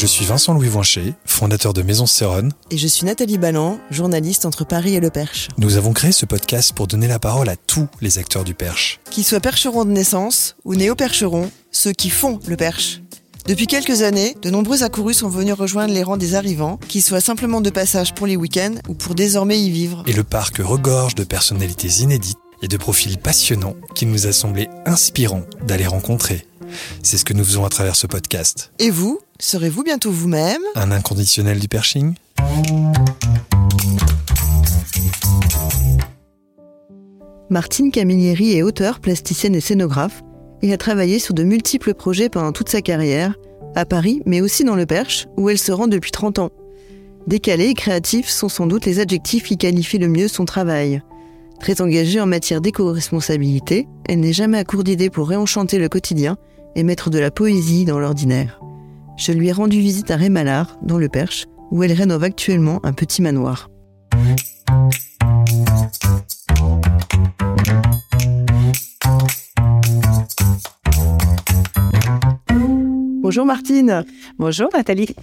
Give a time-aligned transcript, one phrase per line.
[0.00, 2.52] Je suis Vincent Louis Voincher, fondateur de Maison Sérone.
[2.70, 5.48] Et je suis Nathalie Balland, journaliste entre Paris et le Perche.
[5.58, 8.98] Nous avons créé ce podcast pour donner la parole à tous les acteurs du Perche.
[9.10, 13.02] Qu'ils soient percherons de naissance ou néo-percherons, ceux qui font le Perche.
[13.44, 17.20] Depuis quelques années, de nombreux accourus sont venus rejoindre les rangs des arrivants, qu'ils soient
[17.20, 20.02] simplement de passage pour les week-ends ou pour désormais y vivre.
[20.06, 24.70] Et le parc regorge de personnalités inédites et de profils passionnants qu'il nous a semblé
[24.86, 26.46] inspirant d'aller rencontrer.
[27.02, 28.72] C'est ce que nous faisons à travers ce podcast.
[28.78, 30.62] Et vous, serez-vous bientôt vous-même?
[30.74, 32.14] Un inconditionnel du perching
[37.48, 40.22] Martine Camilleri est auteure, plasticienne et scénographe
[40.62, 43.34] et a travaillé sur de multiples projets pendant toute sa carrière,
[43.74, 46.50] à Paris mais aussi dans le Perche, où elle se rend depuis 30 ans.
[47.26, 51.02] Décalé et créatif sont sans doute les adjectifs qui qualifient le mieux son travail.
[51.60, 56.36] Très engagée en matière d'éco-responsabilité, elle n'est jamais à court d'idées pour réenchanter le quotidien
[56.76, 58.60] et mettre de la poésie dans l'ordinaire.
[59.20, 62.94] Je lui ai rendu visite à Rémalard, dans le Perche, où elle rénove actuellement un
[62.94, 63.68] petit manoir.
[73.20, 74.06] Bonjour Martine.
[74.38, 75.14] Bonjour Nathalie.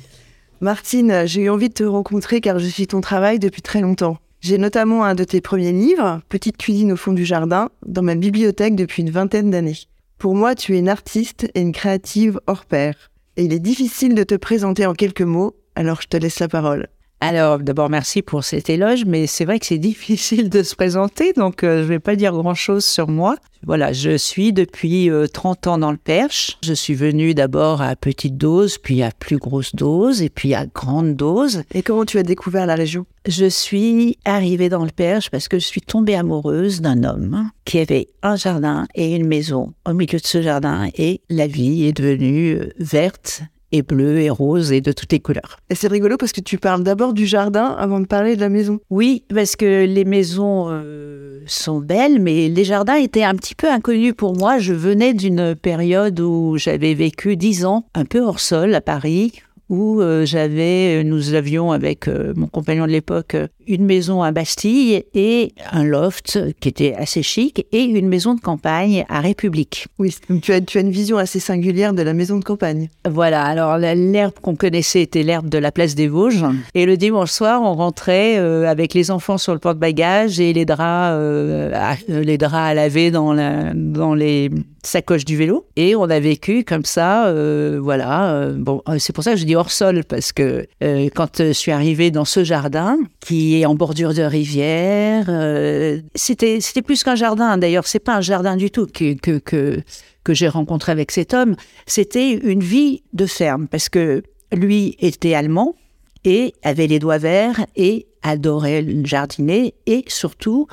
[0.61, 4.17] Martine, j'ai eu envie de te rencontrer car je suis ton travail depuis très longtemps.
[4.41, 8.13] J'ai notamment un de tes premiers livres, Petite cuisine au fond du jardin, dans ma
[8.13, 9.79] bibliothèque depuis une vingtaine d'années.
[10.19, 13.09] Pour moi, tu es une artiste et une créative hors pair.
[13.37, 16.47] Et il est difficile de te présenter en quelques mots, alors je te laisse la
[16.47, 16.87] parole.
[17.19, 21.33] Alors d'abord merci pour cet éloge, mais c'est vrai que c'est difficile de se présenter,
[21.33, 23.35] donc euh, je vais pas dire grand-chose sur moi.
[23.65, 26.59] Voilà, je suis depuis euh, 30 ans dans le Perche.
[26.63, 30.67] Je suis venue d'abord à petite dose, puis à plus grosse dose, et puis à
[30.67, 31.63] grande dose.
[31.73, 33.07] Et comment tu as découvert la région?
[33.27, 37.79] Je suis arrivée dans le Perche parce que je suis tombée amoureuse d'un homme qui
[37.79, 41.97] avait un jardin et une maison au milieu de ce jardin, et la vie est
[41.97, 43.41] devenue euh, verte
[43.77, 45.59] et bleue et rose et de toutes les couleurs.
[45.69, 48.49] Et c'est rigolo parce que tu parles d'abord du jardin avant de parler de la
[48.49, 48.79] maison.
[48.89, 53.69] Oui, parce que les maisons euh, sont belles, mais les jardins étaient un petit peu
[53.69, 54.59] inconnus pour moi.
[54.59, 59.33] Je venais d'une période où j'avais vécu dix ans, un peu hors sol à Paris,
[59.69, 64.31] où euh, j'avais, nous avions avec euh, mon compagnon de l'époque euh, une maison à
[64.31, 69.87] Bastille et un loft qui était assez chic et une maison de campagne à République.
[69.99, 72.89] Oui, tu as, tu as une vision assez singulière de la maison de campagne.
[73.09, 76.45] Voilà, alors l'herbe qu'on connaissait était l'herbe de la place des Vosges.
[76.75, 80.63] Et le dimanche soir, on rentrait euh, avec les enfants sur le porte-bagages et les
[80.63, 84.49] draps, euh, à, euh, les draps à laver dans, la, dans les
[84.81, 85.65] sacoches du vélo.
[85.75, 88.31] Et on a vécu comme ça, euh, voilà.
[88.31, 91.47] euh, bon, euh, c'est pour ça que je dis sol, parce que euh, quand euh,
[91.47, 96.81] je suis arrivée dans ce jardin, qui est en bordure de rivière, euh, c'était c'était
[96.81, 97.57] plus qu'un jardin.
[97.57, 99.81] D'ailleurs, c'est pas un jardin du tout que, que, que,
[100.23, 101.55] que j'ai rencontré avec cet homme.
[101.85, 104.23] C'était une vie de ferme, parce que
[104.53, 105.75] lui était allemand
[106.23, 110.67] et avait les doigts verts et adorait jardiner et surtout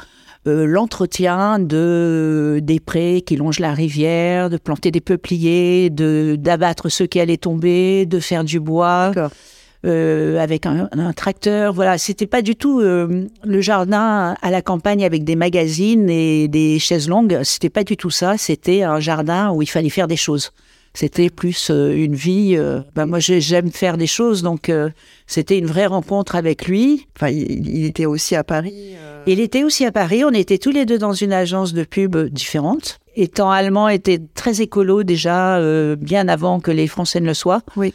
[0.46, 6.88] euh, l'entretien de des prés qui longent la rivière, de planter des peupliers, de d'abattre
[6.88, 9.12] ceux qui allaient tomber, de faire du bois.
[9.86, 14.62] Euh, avec un, un tracteur, voilà, c'était pas du tout euh, le jardin à la
[14.62, 17.40] campagne avec des magazines et des chaises longues.
[17.42, 18.38] C'était pas du tout ça.
[18.38, 20.52] C'était un jardin où il fallait faire des choses.
[20.96, 22.54] C'était plus euh, une vie.
[22.56, 24.90] euh, ben moi, j'ai- j'aime faire des choses, donc euh,
[25.26, 27.08] c'était une vraie rencontre avec lui.
[27.16, 28.94] Enfin, il, était aussi à Paris.
[29.26, 30.22] Il était aussi à Paris.
[30.24, 33.00] On était tous les deux dans une agence de pub différente.
[33.16, 37.62] Étant allemand, était très écolo déjà euh, bien avant que les Français ne le soient.
[37.76, 37.92] Oui.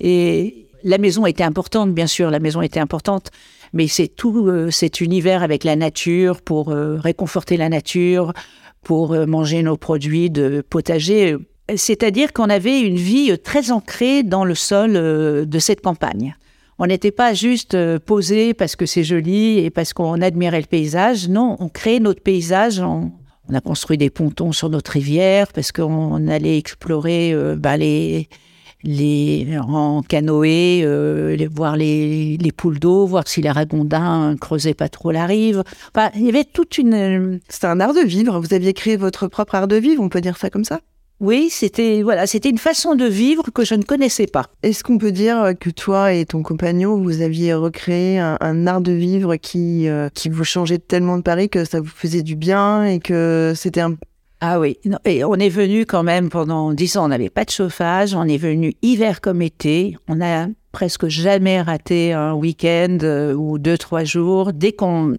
[0.00, 2.30] Et la maison était importante, bien sûr.
[2.30, 3.30] La maison était importante,
[3.72, 8.34] mais c'est tout euh, cet univers avec la nature pour euh, réconforter la nature,
[8.82, 11.36] pour manger nos produits de potager.
[11.76, 16.34] C'est-à-dire qu'on avait une vie très ancrée dans le sol euh, de cette campagne.
[16.78, 20.66] On n'était pas juste euh, posé parce que c'est joli et parce qu'on admirait le
[20.66, 21.28] paysage.
[21.28, 22.80] Non, on créait notre paysage.
[22.80, 23.12] On,
[23.48, 28.28] on a construit des pontons sur notre rivière parce qu'on allait explorer euh, bah, les,
[28.82, 34.74] les, en canoë, euh, les- voir les, les poules d'eau, voir si les ragondins creusaient
[34.74, 35.62] pas trop la rive.
[35.94, 37.38] Enfin, il y avait toute une...
[37.48, 38.40] C'était un art de vivre.
[38.40, 40.80] Vous aviez créé votre propre art de vivre, on peut dire ça comme ça
[41.22, 44.46] Oui, c'était voilà, c'était une façon de vivre que je ne connaissais pas.
[44.64, 48.90] Est-ce qu'on peut dire que toi et ton compagnon, vous aviez recréé un, art de
[48.90, 52.84] vivre qui, euh, qui vous changeait tellement de Paris que ça vous faisait du bien
[52.84, 53.94] et que c'était un...
[54.40, 57.50] Ah oui, et on est venu quand même pendant dix ans, on n'avait pas de
[57.50, 63.32] chauffage, on est venu hiver comme été, on a presque jamais raté un week-end euh,
[63.34, 64.52] ou deux, trois jours.
[64.52, 65.14] Dès qu'on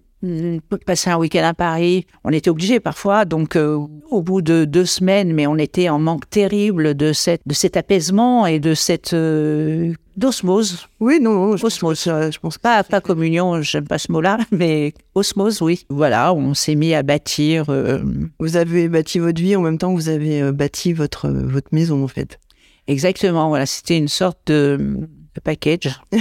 [0.86, 2.06] passer un week-end à Paris.
[2.24, 3.78] On était obligé parfois, donc euh,
[4.10, 7.76] au bout de deux semaines, mais on était en manque terrible de, cette, de cet
[7.76, 10.86] apaisement et de cette euh, d'osmose.
[11.00, 12.04] Oui, non, osmose.
[12.04, 15.86] Je, pense pas pas communion, j'aime pas ce mot-là, mais osmose, oui.
[15.88, 17.66] Voilà, on s'est mis à bâtir.
[17.68, 18.02] Euh,
[18.38, 22.04] vous avez bâti votre vie en même temps que vous avez bâti votre votre maison
[22.04, 22.38] en fait.
[22.86, 23.48] Exactement.
[23.48, 25.08] Voilà, c'était une sorte de
[25.40, 26.00] package.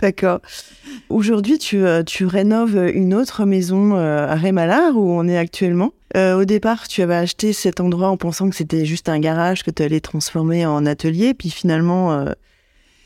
[0.00, 0.40] D'accord.
[1.08, 5.92] Aujourd'hui, tu, euh, tu rénoves une autre maison euh, à Rémalard où on est actuellement.
[6.16, 9.62] Euh, au départ, tu avais acheté cet endroit en pensant que c'était juste un garage
[9.62, 11.34] que tu allais transformer en atelier.
[11.34, 12.26] Puis finalement,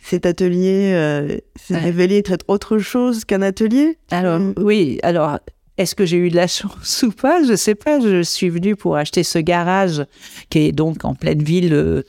[0.02, 3.98] cet atelier s'est révélé être autre chose qu'un atelier.
[4.10, 4.98] Alors, oui.
[5.02, 5.38] Alors,
[5.78, 7.42] est-ce que j'ai eu de la chance ou pas?
[7.42, 8.00] Je ne sais pas.
[8.00, 10.04] Je suis venue pour acheter ce garage
[10.48, 12.04] qui est donc en pleine ville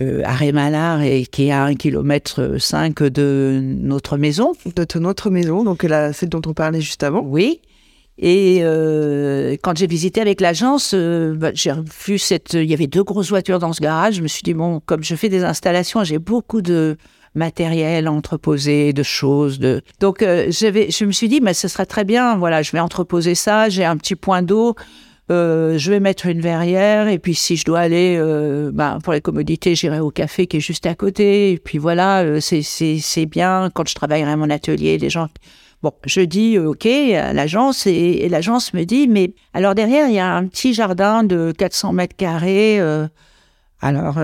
[0.00, 4.52] euh, à Rémalard et qui est à un kilomètre 5 de notre maison.
[4.64, 7.22] De notre maison, donc la, celle dont on parlait juste avant.
[7.22, 7.60] Oui.
[8.16, 11.72] Et euh, quand j'ai visité avec l'agence, euh, bah, j'ai
[12.06, 12.54] vu cette.
[12.54, 14.14] Il y avait deux grosses voitures dans ce garage.
[14.14, 16.96] Je me suis dit bon, comme je fais des installations, j'ai beaucoup de
[17.34, 19.58] matériel entreposé, de choses.
[19.58, 19.82] De...
[19.98, 22.36] Donc je me suis dit, mais ce sera très bien.
[22.36, 23.68] Voilà, je vais entreposer ça.
[23.68, 24.76] J'ai un petit point d'eau.
[25.30, 29.12] Euh, je vais mettre une verrière et puis si je dois aller euh, bah, pour
[29.12, 31.52] les commodités, j'irai au café qui est juste à côté.
[31.52, 35.28] Et puis voilà, euh, c'est bien quand je travaillerai à mon atelier, les gens.
[35.82, 40.18] Bon, je dis OK à l'agence et, l'agence me dit mais alors derrière il y
[40.18, 42.80] a un petit jardin de 400 mètres carrés.
[43.80, 44.18] alors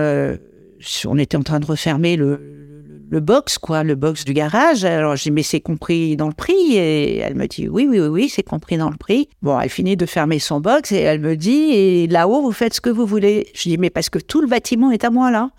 [1.05, 2.66] on était en train de refermer le,
[3.09, 4.83] le box, quoi, le box du garage.
[4.83, 8.07] Alors j'ai mais c'est compris dans le prix Et elle me dit, oui, oui, oui,
[8.07, 9.29] oui c'est compris dans le prix.
[9.41, 12.73] Bon, elle finit de fermer son box et elle me dit, et là-haut, vous faites
[12.73, 13.47] ce que vous voulez.
[13.53, 15.51] Je dis, mais parce que tout le bâtiment est à moi, là.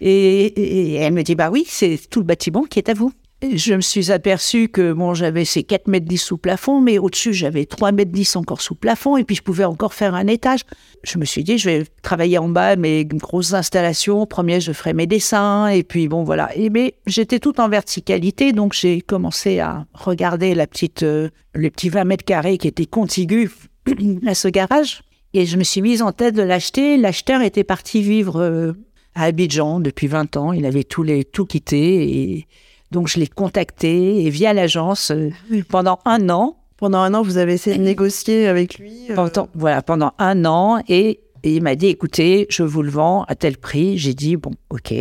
[0.00, 3.12] Et, et elle me dit, bah oui, c'est tout le bâtiment qui est à vous.
[3.40, 7.32] Je me suis aperçu que bon, j'avais ces 4 mètres 10 sous plafond, mais au-dessus,
[7.32, 10.62] j'avais 3 mètres 10 encore sous plafond, et puis je pouvais encore faire un étage.
[11.04, 14.26] Je me suis dit, je vais travailler en bas mes grosses installations.
[14.26, 16.50] Premier, je ferai mes dessins, et puis bon, voilà.
[16.72, 21.90] Mais j'étais tout en verticalité, donc j'ai commencé à regarder la petite, euh, les petits
[21.90, 23.52] 20 mètres carrés qui étaient contigus
[24.26, 25.02] à ce garage.
[25.32, 26.96] Et je me suis mise en tête de l'acheter.
[26.96, 28.72] L'acheteur était parti vivre euh,
[29.14, 30.52] à Abidjan depuis 20 ans.
[30.52, 32.46] Il avait tout, les, tout quitté, et
[32.90, 35.30] donc je l'ai contacté et via l'agence euh,
[35.68, 36.56] pendant un an.
[36.76, 40.44] Pendant un an, vous avez essayé de négocier avec lui euh pendant, Voilà, pendant un
[40.44, 40.80] an.
[40.88, 43.98] Et, il m'a dit, écoutez, je vous le vends à tel prix.
[43.98, 44.94] J'ai dit, bon, ok.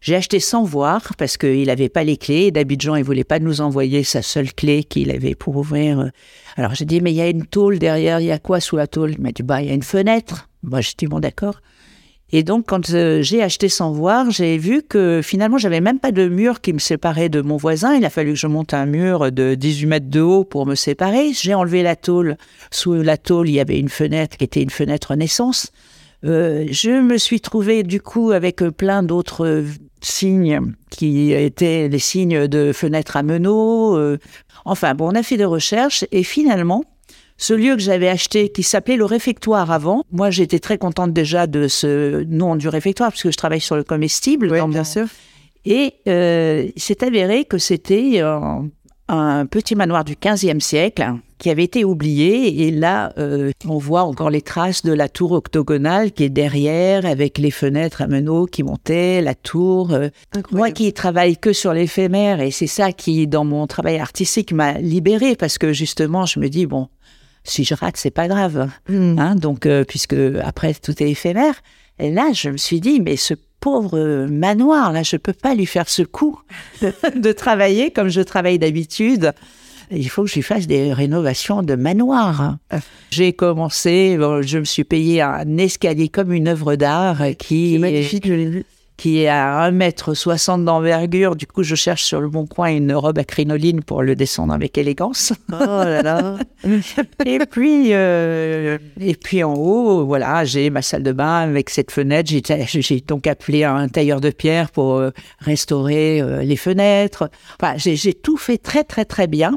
[0.00, 2.52] J'ai acheté sans voir parce qu'il n'avait pas les clés.
[2.52, 5.98] D'Abidjan, il voulait pas nous envoyer sa seule clé qu'il avait pour ouvrir.
[5.98, 6.08] Euh.
[6.56, 8.76] Alors j'ai dit, mais il y a une tôle derrière, il y a quoi sous
[8.76, 9.12] la tôle?
[9.12, 10.48] Il m'a dit, bah, il y a une fenêtre.
[10.62, 11.60] Moi, j'ai dit, bon, d'accord.
[12.30, 16.12] Et donc, quand euh, j'ai acheté sans voir, j'ai vu que finalement, j'avais même pas
[16.12, 17.94] de mur qui me séparait de mon voisin.
[17.94, 20.74] Il a fallu que je monte un mur de 18 mètres de haut pour me
[20.74, 21.32] séparer.
[21.32, 22.36] J'ai enlevé la tôle.
[22.70, 25.72] Sous la tôle, il y avait une fenêtre qui était une fenêtre naissance.
[26.24, 29.64] Euh, je me suis trouvé du coup avec plein d'autres
[30.02, 30.60] signes
[30.90, 33.96] qui étaient les signes de fenêtres à meneaux.
[33.96, 34.18] Euh.
[34.66, 36.84] enfin, bon, on a fait des recherches et finalement,
[37.38, 41.46] ce lieu que j'avais acheté, qui s'appelait le réfectoire avant, moi j'étais très contente déjà
[41.46, 44.50] de ce nom du réfectoire, puisque je travaille sur le comestible.
[44.50, 45.06] Oui, bien sûr.
[45.64, 48.20] Et euh, c'est avéré que c'était
[49.08, 52.66] un petit manoir du 15e siècle qui avait été oublié.
[52.66, 57.06] Et là, euh, on voit encore les traces de la tour octogonale qui est derrière,
[57.06, 59.92] avec les fenêtres à meneaux qui montaient, la tour.
[59.92, 60.08] Euh.
[60.52, 64.74] moi qui travaille que sur l'éphémère, et c'est ça qui, dans mon travail artistique, m'a
[64.74, 66.88] libérée, parce que justement, je me dis, bon,
[67.44, 68.68] si je rate, c'est pas grave.
[68.88, 69.18] Hmm.
[69.18, 71.54] Hein, donc, euh, puisque après, tout est éphémère.
[71.98, 75.66] Et là, je me suis dit, mais ce pauvre manoir, là, je peux pas lui
[75.66, 76.40] faire ce coup
[76.80, 79.32] de travailler comme je travaille d'habitude.
[79.90, 82.58] Il faut que je lui fasse des rénovations de manoir.
[83.10, 88.26] J'ai commencé, je me suis payé un escalier comme une œuvre d'art qui est magnifique,
[88.26, 88.64] je l'ai vu
[88.98, 91.36] qui est à 1m60 d'envergure.
[91.36, 94.52] Du coup, je cherche sur le bon coin une robe à crinoline pour le descendre
[94.52, 95.32] avec élégance.
[95.52, 96.36] Oh là là
[97.24, 101.92] Et puis, euh, et puis en haut, voilà, j'ai ma salle de bain avec cette
[101.92, 102.28] fenêtre.
[102.28, 107.30] J'ai donc appelé un tailleur de pierre pour euh, restaurer euh, les fenêtres.
[107.60, 109.56] Enfin, j'ai tout fait très, très, très bien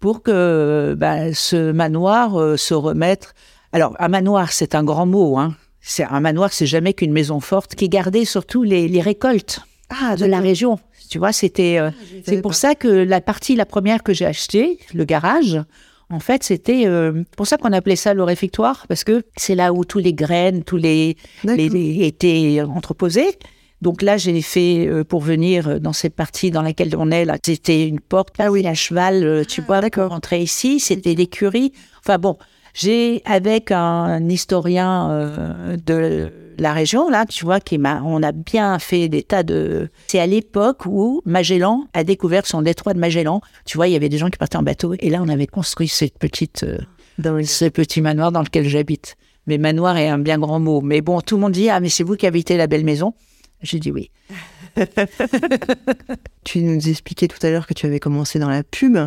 [0.00, 3.34] pour que bah, ce manoir se remette.
[3.72, 7.40] Alors, un manoir, c'est un grand mot, hein C'est un manoir, c'est jamais qu'une maison
[7.40, 10.78] forte qui gardait surtout les, les récoltes Ah, de la région.
[11.08, 11.78] Tu vois, c'était.
[11.78, 11.90] euh,
[12.24, 15.60] c'est pour ça que la partie, la première que j'ai achetée, le garage,
[16.10, 19.72] en fait, c'était euh, pour ça qu'on appelait ça le réfectoire, parce que c'est là
[19.72, 23.38] où tous les graines, tous les, les, les- étaient entreposés.
[23.80, 27.24] Donc là, j'ai fait euh, pour venir euh, dans cette partie dans laquelle on est
[27.24, 28.66] là, c'était une porte ah oui.
[28.66, 31.72] à cheval, euh, tu vois, pour rentrer ici, c'était l'écurie.
[32.04, 32.36] Enfin bon,
[32.74, 38.32] j'ai avec un historien euh, de la région là, tu vois, qui m'a, on a
[38.32, 39.88] bien fait des tas de.
[40.06, 43.40] C'est à l'époque où Magellan a découvert son détroit de Magellan.
[43.64, 45.46] Tu vois, il y avait des gens qui partaient en bateau, et là, on avait
[45.46, 49.16] construit cette petite, euh, ce petit manoir dans lequel j'habite.
[49.46, 50.80] Mais manoir est un bien grand mot.
[50.80, 53.14] Mais bon, tout le monde dit ah mais c'est vous qui habitez la belle maison.
[53.62, 54.10] J'ai dit oui.
[56.44, 58.98] Tu nous expliquais tout à l'heure que tu avais commencé dans la pub.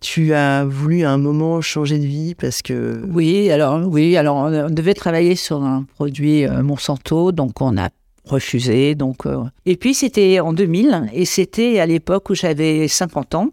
[0.00, 3.02] Tu as voulu à un moment changer de vie parce que.
[3.06, 7.90] Oui, alors oui, alors on devait travailler sur un produit euh, Monsanto, donc on a
[8.24, 8.94] refusé.
[8.94, 13.50] Donc euh, et puis c'était en 2000 et c'était à l'époque où j'avais 50 ans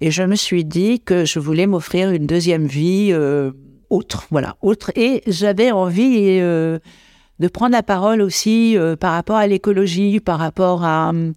[0.00, 3.50] et je me suis dit que je voulais m'offrir une deuxième vie euh,
[3.90, 4.92] autre, voilà, autre.
[4.94, 11.08] Et j'avais envie de prendre la parole aussi par rapport à l'écologie, par rapport à
[11.08, 11.32] hum,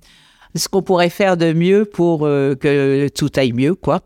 [0.54, 4.04] ce qu'on pourrait faire de mieux pour que tout aille mieux, quoi.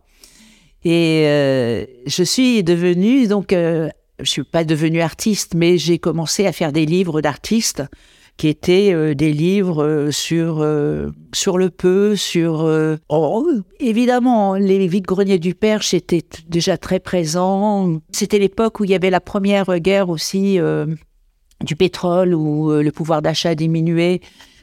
[0.86, 6.46] Et euh, je suis devenue, donc, euh, je suis pas devenue artiste, mais j'ai commencé
[6.46, 7.84] à faire des livres d'artistes
[8.40, 13.46] qui étaient euh, des livres euh, sur euh, sur le peu, sur euh, oh,
[13.82, 18.00] évidemment les vides-greniers du Perche étaient déjà très présents.
[18.14, 20.58] C'était l'époque où il y avait la première guerre aussi
[21.66, 24.22] du pétrole, où le pouvoir d'achat diminuait.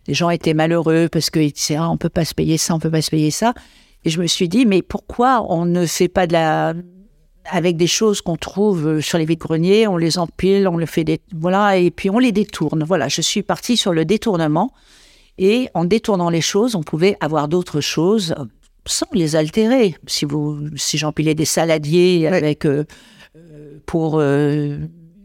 [0.09, 2.79] Les gens étaient malheureux parce qu'ils disaient ah, on peut pas se payer ça, on
[2.79, 3.53] peut pas se payer ça.
[4.07, 6.73] Et je me suis dit, mais pourquoi on ne fait pas de la.
[7.51, 11.05] avec des choses qu'on trouve euh, sur les vides-greniers, on les empile, on le fait
[11.05, 11.21] des.
[11.35, 12.85] Voilà, et puis on les détourne.
[12.85, 14.73] Voilà, je suis partie sur le détournement.
[15.39, 18.45] Et en détournant les choses, on pouvait avoir d'autres choses euh,
[18.87, 19.97] sans les altérer.
[20.07, 22.65] Si, vous, si j'empilais des saladiers avec.
[22.65, 22.85] euh,
[23.87, 24.19] pour.
[24.21, 24.79] euh,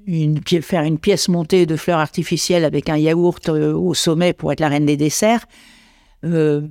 [0.08, 4.52] une, faire une pièce montée de fleurs artificielles avec un yaourt euh, au sommet pour
[4.52, 5.46] être la reine des desserts.
[6.26, 6.62] Euh,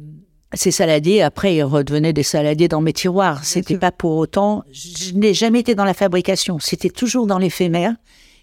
[0.54, 3.44] ces saladiers, après, ils redevenaient des saladiers dans mes tiroirs.
[3.44, 4.64] C'était pas pour autant.
[4.72, 6.58] Je n'ai jamais été dans la fabrication.
[6.58, 7.94] C'était toujours dans l'éphémère.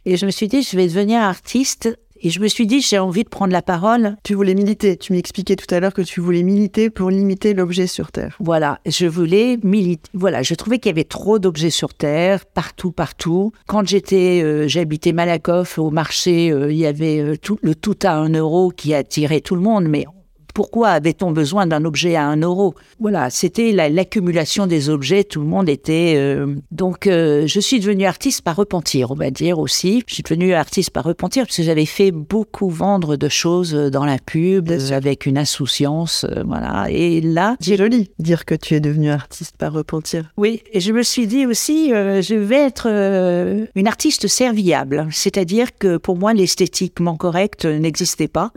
[0.06, 1.90] Et je me suis dit, je vais devenir artiste.
[2.20, 4.16] Et je me suis dit, j'ai envie de prendre la parole.
[4.24, 4.98] Tu voulais militer.
[4.98, 8.36] Tu m'expliquais tout à l'heure que tu voulais militer pour limiter l'objet sur Terre.
[8.40, 10.10] Voilà, je voulais militer.
[10.14, 13.52] Voilà, je trouvais qu'il y avait trop d'objets sur Terre, partout, partout.
[13.68, 17.98] Quand j'étais, euh, j'habitais Malakoff, au marché, euh, il y avait euh, tout, le tout
[18.04, 19.86] à un euro qui attirait tout le monde.
[19.88, 20.06] Mais
[20.58, 22.74] pourquoi avait-on besoin d'un objet à un euro?
[23.00, 25.24] Voilà, c'était la- l'accumulation des objets.
[25.24, 26.16] Tout le monde était.
[26.18, 30.04] euh, Donc, euh, je suis devenue artiste par repentir, on va dire aussi.
[30.08, 34.04] Je suis devenue artiste par repentir parce que j'avais fait beaucoup vendre de choses dans
[34.04, 36.88] la pub avec une insouciance, euh, voilà.
[36.90, 40.34] Et là, C'est joli dire que tu es devenu artiste par repentir.
[40.38, 42.88] oui, et je me suis dit aussi, je vais être
[43.76, 48.52] une artiste serviable, c'est-à-dire que pour moi, l'esthétiquement correct n'existait pas.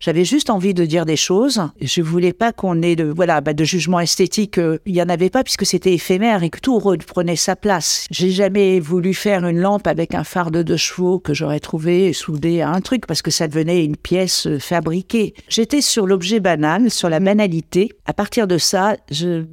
[0.00, 1.62] J'avais juste envie de dire des choses.
[1.80, 4.58] Je voulais pas qu'on ait de voilà bah, de jugement esthétique.
[4.58, 8.06] euh, Il y en avait pas puisque c'était éphémère et que tout reprenait sa place.
[8.10, 12.12] J'ai jamais voulu faire une lampe avec un phare de deux chevaux que j'aurais trouvé
[12.12, 15.34] soudé à un truc parce que ça devenait une pièce euh, fabriquée.
[15.48, 17.90] J'étais sur l'objet banal, sur la banalité.
[18.04, 19.44] À partir de ça, je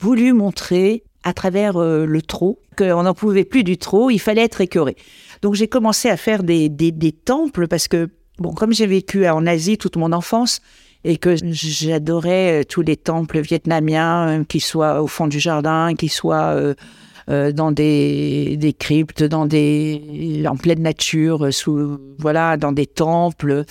[0.00, 4.44] voulu montrer à travers euh, le trop qu'on n'en pouvait plus du trop, il fallait
[4.44, 4.96] être écœuré.
[5.42, 9.26] Donc j'ai commencé à faire des, des, des temples parce que, bon, comme j'ai vécu
[9.28, 10.60] en Asie toute mon enfance
[11.04, 15.94] et que j'adorais euh, tous les temples vietnamiens, euh, qu'ils soient au fond du jardin,
[15.94, 16.74] qu'ils soient
[17.28, 23.64] euh, dans des, cryptes, dans des, en pleine nature, sous, voilà, dans des temples.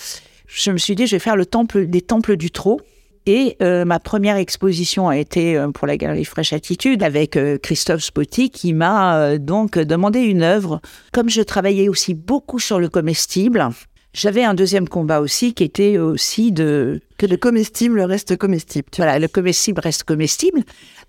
[0.46, 2.80] Je me suis dit, je vais faire le temple des temples du trot.
[3.26, 8.72] Et ma première exposition a été pour la galerie Fraîche Attitude avec Christophe Spotti qui
[8.72, 10.80] m'a donc demandé une œuvre.
[11.12, 13.68] Comme je travaillais aussi beaucoup sur le comestible,
[14.18, 18.88] j'avais un deuxième combat aussi qui était aussi de Que le comestible reste comestible.
[18.96, 20.62] Voilà, le comestible reste comestible.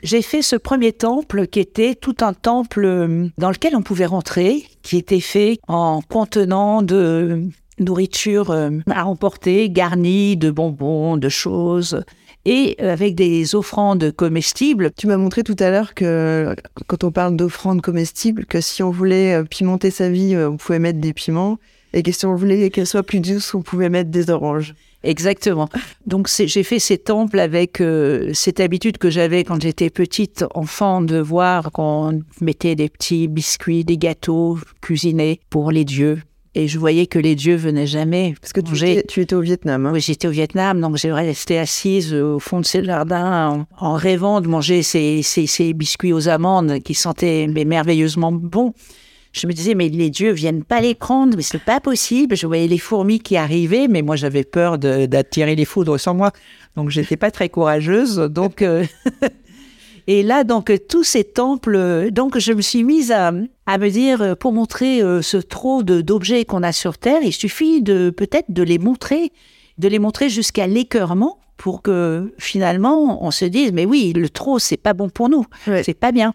[0.04, 4.06] J'ai fait ce premier temple qui était tout un temple euh, dans lequel on pouvait
[4.06, 7.46] rentrer, qui était fait en contenant de
[7.80, 12.04] nourriture euh, à emporter, garnie de bonbons, de choses,
[12.46, 14.92] et avec des offrandes comestibles.
[14.96, 16.56] Tu m'as montré tout à l'heure que
[16.88, 20.80] quand on parle d'offrandes comestibles, que si on voulait euh, pimenter sa vie, on pouvait
[20.80, 21.58] mettre des piments,
[21.94, 24.74] et que si on voulait qu'elle soit plus douce, on pouvait mettre des oranges.
[25.04, 25.70] Exactement.
[26.06, 31.02] Donc j'ai fait ces temples avec euh, cette habitude que j'avais quand j'étais petite enfant
[31.02, 36.22] de voir qu'on mettait des petits biscuits, des gâteaux cuisinés pour les dieux.
[36.56, 38.34] et je voyais que les dieux venaient jamais.
[38.42, 39.86] Parce que tu étais, tu étais au Vietnam.
[39.86, 39.92] hein.
[39.94, 43.94] Oui, j'étais au Vietnam, donc j'ai resté assise au fond de ce jardin en, en
[43.94, 48.74] rêvant de manger ces, ces, ces biscuits aux amandes qui sentaient mais merveilleusement bons.
[49.32, 52.36] Je me disais, mais les dieux viennent pas les prendre, mais c'est pas possible.
[52.36, 56.32] Je voyais les fourmis qui arrivaient, mais moi j'avais peur d'attirer les foudres sur moi,
[56.76, 58.16] donc j'étais pas très courageuse.
[58.18, 58.86] Donc, euh,
[60.08, 63.32] et là, donc tous ces temples, donc je me suis mise à,
[63.68, 67.34] à me dire, euh, pour montrer euh, ce trop d'objets qu'on a sur Terre, il
[67.34, 69.32] suffit de peut-être de les montrer
[69.78, 74.60] de les montrer jusqu'à l'écœurement pour que finalement on se dise mais oui le trop
[74.60, 75.84] c'est pas bon pour nous Ouais.
[75.84, 76.34] c'est pas bien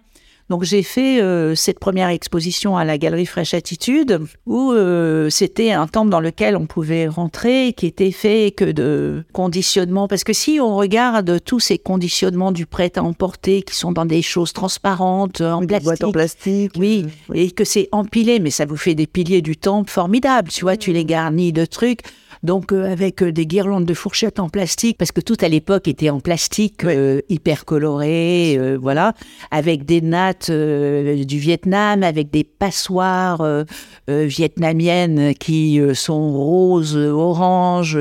[0.51, 5.73] donc j'ai fait euh, cette première exposition à la galerie Fraîche Attitude où euh, c'était
[5.73, 10.35] un temple dans lequel on pouvait rentrer qui était fait que de conditionnement parce que
[10.35, 14.53] si on regarde tous ces conditionnements du prêt à emporter qui sont dans des choses
[14.53, 16.73] transparentes en Des plastique boîtes en plastique.
[16.77, 20.51] oui, euh, et que c'est empilé, mais ça vous fait des piliers du temple formidables.
[20.51, 22.01] Tu vois, tu les garnis de trucs.
[22.45, 25.89] Donc, euh, avec euh, des guirlandes de fourchettes en plastique, parce que tout à l'époque
[25.89, 29.15] était en plastique, euh, hyper coloré, euh, voilà,
[29.51, 33.65] avec des nattes du Vietnam, avec des passoires
[34.09, 37.99] vietnamiennes qui sont roses, oranges,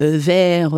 [0.00, 0.74] verts.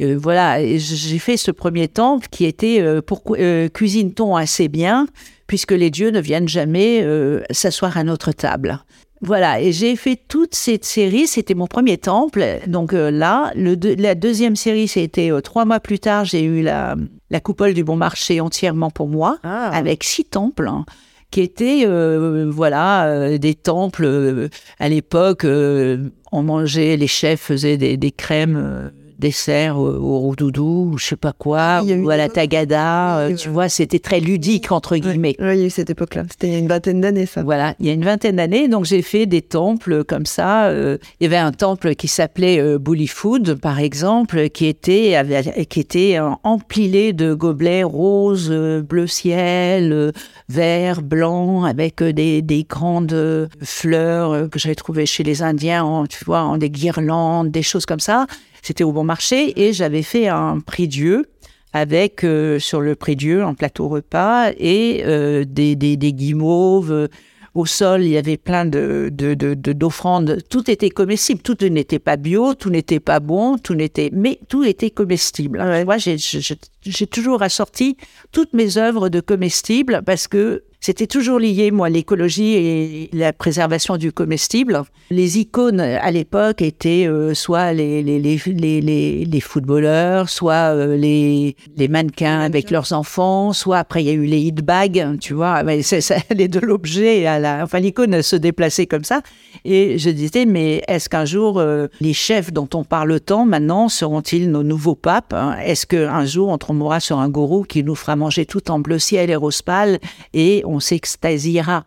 [0.00, 5.06] euh, voilà, j'ai fait ce premier temple qui était pourquoi euh, cuisine-t-on assez bien
[5.46, 7.06] puisque les dieux ne viennent jamais
[7.50, 8.80] s'asseoir à notre table.
[9.24, 12.44] Voilà, et j'ai fait toute cette série, c'était mon premier temple.
[12.66, 16.62] Donc euh, là, le la deuxième série, c'était euh, trois mois plus tard, j'ai eu
[16.62, 16.94] la,
[17.30, 19.70] la coupole du bon marché entièrement pour moi, Ah.
[19.72, 20.68] avec six temples.
[20.68, 20.84] hein,
[21.30, 28.12] qui étaient euh, voilà des temples à l'époque on mangeait les chefs faisaient des, des
[28.12, 33.28] crèmes desserts au, au roudoudou ou je sais pas quoi ou à la tagada euh,
[33.30, 36.24] Oui, tu vois c'était très ludique entre guillemets Ouais, il y a eu cette époque-là.
[36.30, 37.42] C'était il y a une vingtaine d'années, ça.
[37.42, 40.66] voilà, il y a une vingtaine d'années, donc j'ai fait des temples comme ça.
[40.66, 45.14] euh, il y avait un temple qui s'appelait euh, Bully Food, par exemple, qui était,
[45.14, 50.12] avait- qui était empilé de gobelets roses, euh, bleu ciel,
[50.48, 56.24] vert, blanc, avec des, des grandes fleurs que j'avais trouvées chez les Indiens, en, tu
[56.24, 58.26] vois, en des guirlandes, des choses comme ça.
[58.66, 61.26] C'était au bon marché et j'avais fait un prix Dieu
[61.74, 66.90] avec euh, sur le prix Dieu un plateau repas et euh, des, des, des guimauves.
[66.92, 67.08] euh,
[67.54, 70.38] Au sol, il y avait plein de, de, de- de- d'offrandes.
[70.50, 71.40] Tout était comestible.
[71.42, 75.60] Tout n'était pas bio, tout n'était pas bon, tout n'était, mais tout était comestible.
[75.60, 77.96] Alors, Moi, j'ai toujours assorti
[78.32, 83.96] toutes mes œuvres de comestibles parce que c'était toujours lié, moi, l'écologie et la préservation
[83.96, 84.82] du comestible.
[85.10, 91.56] Les icônes à l'époque étaient euh, soit les, les, les, les, footballeurs, soit euh, les,
[91.78, 95.32] les mannequins avec leurs enfants, soit après il y a eu les hit bags, tu
[95.32, 97.62] vois, mais c'est- ça allait de l'objet à la.
[97.64, 99.22] Enfin, l'icône se déplaçait comme ça.
[99.64, 103.88] Et je disais, mais est-ce qu'un jour, euh, les chefs dont on parle tant maintenant
[103.88, 105.56] seront-ils nos nouveaux papes hein?
[105.64, 108.98] Est-ce qu'un jour, on tombera sur un gourou qui nous fera manger tout en bleu
[108.98, 109.98] ciel et rose pâle
[110.34, 111.84] et on s'extasiera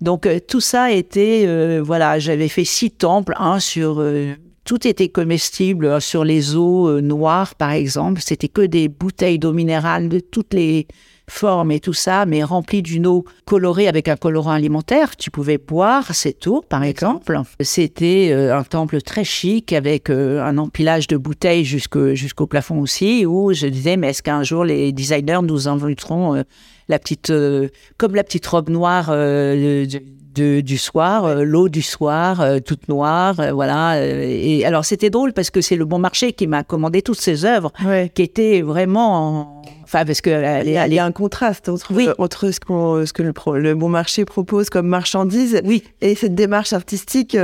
[0.00, 4.86] donc euh, tout ça était, euh, voilà, j'avais fait six temples, un sur, euh, tout
[4.86, 10.20] était comestible, sur les eaux noires par exemple, c'était que des bouteilles d'eau minérale de
[10.20, 10.86] toutes les
[11.28, 15.16] formes et tout ça, mais remplies d'une eau colorée avec un colorant alimentaire.
[15.16, 17.40] Tu pouvais boire cette eau, par exemple.
[17.60, 23.66] C'était un temple très chic avec un empilage de bouteilles jusqu'au plafond aussi, où je
[23.66, 26.44] disais, mais est-ce qu'un jour les designers nous inviteront
[26.88, 30.02] la petite, euh, comme la petite robe noire euh, de-
[30.34, 34.04] de- du soir, euh, l'eau du soir, toute noire, voilà.
[34.04, 37.44] et alors c'était drôle parce que c'est le Bon Marché qui m'a commandé toutes ces
[37.44, 38.10] œuvres Ouais.
[38.12, 40.30] qui étaient vraiment, en- enfin parce que
[40.64, 42.08] Il y, a, il y a un contraste entre, Oui.
[42.18, 46.16] entre ce, qu'on- ce que le, pro- le bon marché propose comme marchandise oui, et
[46.16, 47.36] cette démarche artistique.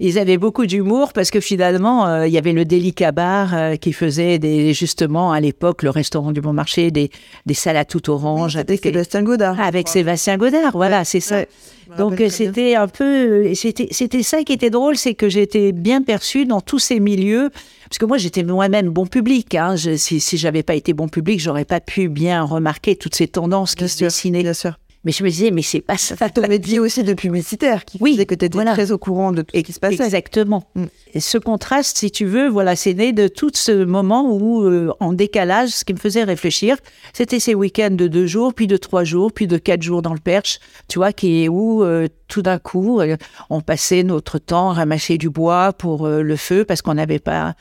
[0.00, 3.76] Ils avaient beaucoup d'humour parce que finalement, euh, il y avait le Délicat Bar euh,
[3.76, 7.10] qui faisait des, justement à l'époque, le restaurant du Bon Marché, des,
[7.46, 9.60] des salades tout orange avec, Sébastien Godard.
[9.60, 10.72] avec Sébastien Godard.
[10.72, 11.36] Voilà, c'est ça.
[11.36, 11.48] Ouais,
[11.96, 16.02] Donc euh, c'était un peu, c'était c'était ça qui était drôle, c'est que j'étais bien
[16.02, 17.50] perçue dans tous ces milieux,
[17.88, 19.54] parce que moi j'étais moi-même bon public.
[19.54, 19.76] Hein.
[19.76, 23.28] Je, si si j'avais pas été bon public, j'aurais pas pu bien remarquer toutes ces
[23.28, 24.42] tendances qui Bien se sûr, dessinaient.
[24.42, 24.72] bien sûr.
[25.04, 26.16] Mais je me disais, mais c'est pas ça.
[26.30, 28.72] Ton métier aussi de publicitaire qui Oui, faisait que tu étais voilà.
[28.72, 30.02] très au courant de tout ce qui se passait.
[30.02, 30.64] Exactement.
[30.74, 30.84] Mm.
[31.12, 34.92] Et ce contraste, si tu veux, voilà, c'est né de tout ce moment où, euh,
[35.00, 36.76] en décalage, ce qui me faisait réfléchir,
[37.12, 40.14] c'était ces week-ends de deux jours, puis de trois jours, puis de quatre jours dans
[40.14, 43.16] le Perche, tu vois, qui où euh, tout d'un coup, euh,
[43.50, 47.54] on passait notre temps à ramasser du bois pour le feu parce qu'on n'avait pas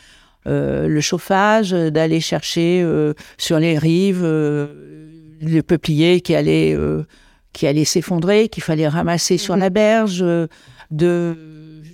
[0.46, 2.86] le chauffage, d'aller chercher
[3.38, 4.26] sur les rives
[5.44, 7.04] le peuplier qui allait euh,
[7.54, 10.48] qui allait s'effondrer, qu'il fallait ramasser sur la berge, euh,
[10.92, 11.36] de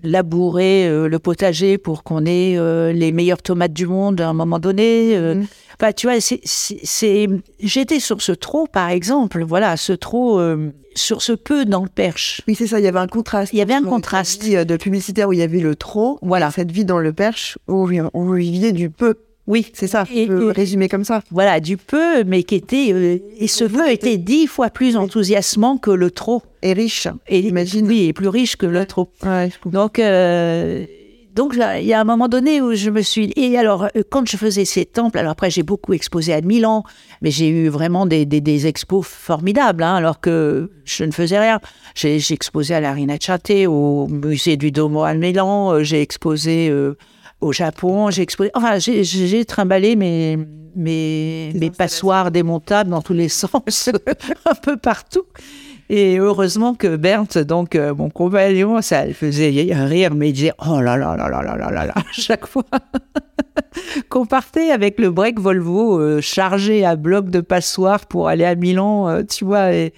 [0.03, 4.33] labourer euh, le potager pour qu'on ait euh, les meilleures tomates du monde à un
[4.33, 5.15] moment donné.
[5.15, 5.35] euh.
[5.35, 5.45] Mhm.
[5.81, 7.27] Enfin, tu vois, c'est,
[7.61, 11.89] j'étais sur ce trot, par exemple, voilà, ce trot, euh, sur ce peu dans le
[11.89, 12.41] perche.
[12.49, 13.53] Oui, c'est ça, il y avait un contraste.
[13.53, 14.43] Il y avait un contraste.
[14.43, 16.51] vie, de publicitaire où il y avait le trop, Voilà.
[16.51, 19.15] cette vie dans le perche où, vous viviez du peu.
[19.49, 21.23] Oui, C'est ça, Et- résumer comme ça.
[21.31, 25.77] voilà, du peu, mais qui était, euh, et ce peu était dix fois plus enthousiasmant
[25.77, 26.43] que le trop.
[26.61, 27.07] Et riche.
[27.27, 27.87] Et J'imagine.
[27.87, 29.09] Oui, et plus riche que le trop.
[29.25, 29.49] Ouais.
[29.65, 30.85] Donc, euh,
[31.33, 33.33] donc là, il y a un moment donné où je me suis.
[33.37, 36.83] Et alors, euh, quand je faisais ces temples, alors après, j'ai beaucoup exposé à Milan,
[37.23, 41.39] mais j'ai eu vraiment des, des, des expos formidables, hein, alors que je ne faisais
[41.39, 41.59] rien.
[41.95, 46.95] J'ai exposé à la Rinascite, au musée du Domo à Milan, j'ai exposé euh,
[47.41, 48.51] au Japon, j'ai exposé.
[48.53, 50.37] Enfin, j'ai- trimballé mes,
[50.75, 53.89] mes, mes passoires démontables dans tous les sens,
[54.45, 55.23] un peu partout.
[55.91, 60.53] Et heureusement que Berthe, donc euh, mon compagnon, ça le faisait rire, mais il disait
[60.67, 62.63] Oh là là là là là là là là, à chaque fois
[64.09, 68.53] qu'on partait avec le break Volvo euh, chargé à bloc de passoires pour aller à
[68.53, 69.93] Milan, euh, tu vois, et,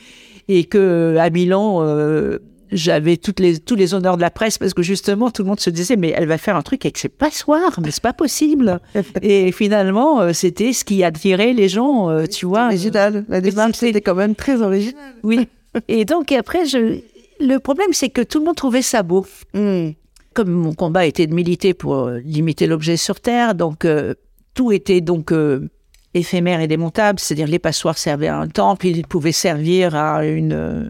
[0.48, 2.40] et que à Milan, euh,
[2.72, 5.60] j'avais toutes les, tous les honneurs de la presse parce que justement, tout le monde
[5.60, 8.80] se disait Mais elle va faire un truc avec ses passoires, mais c'est pas possible.
[9.22, 12.68] et finalement, euh, c'était ce qui attirait les gens, euh, tu vois.
[12.68, 13.26] Original.
[13.30, 15.16] La démarche était quand même très originale.
[15.24, 15.48] Oui.
[15.88, 17.00] Et donc après, je...
[17.40, 19.26] le problème, c'est que tout le monde trouvait ça beau.
[19.54, 19.92] Hmm.
[20.34, 24.14] Comme mon combat était de militer pour euh, limiter l'objet sur Terre, donc euh,
[24.54, 25.70] tout était donc euh,
[26.14, 30.54] éphémère et démontable, c'est-à-dire les passoires servaient à un temple, ils pouvaient servir à une
[30.54, 30.90] euh,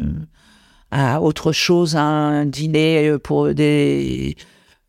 [0.91, 4.35] à autre chose, à un dîner euh, pour des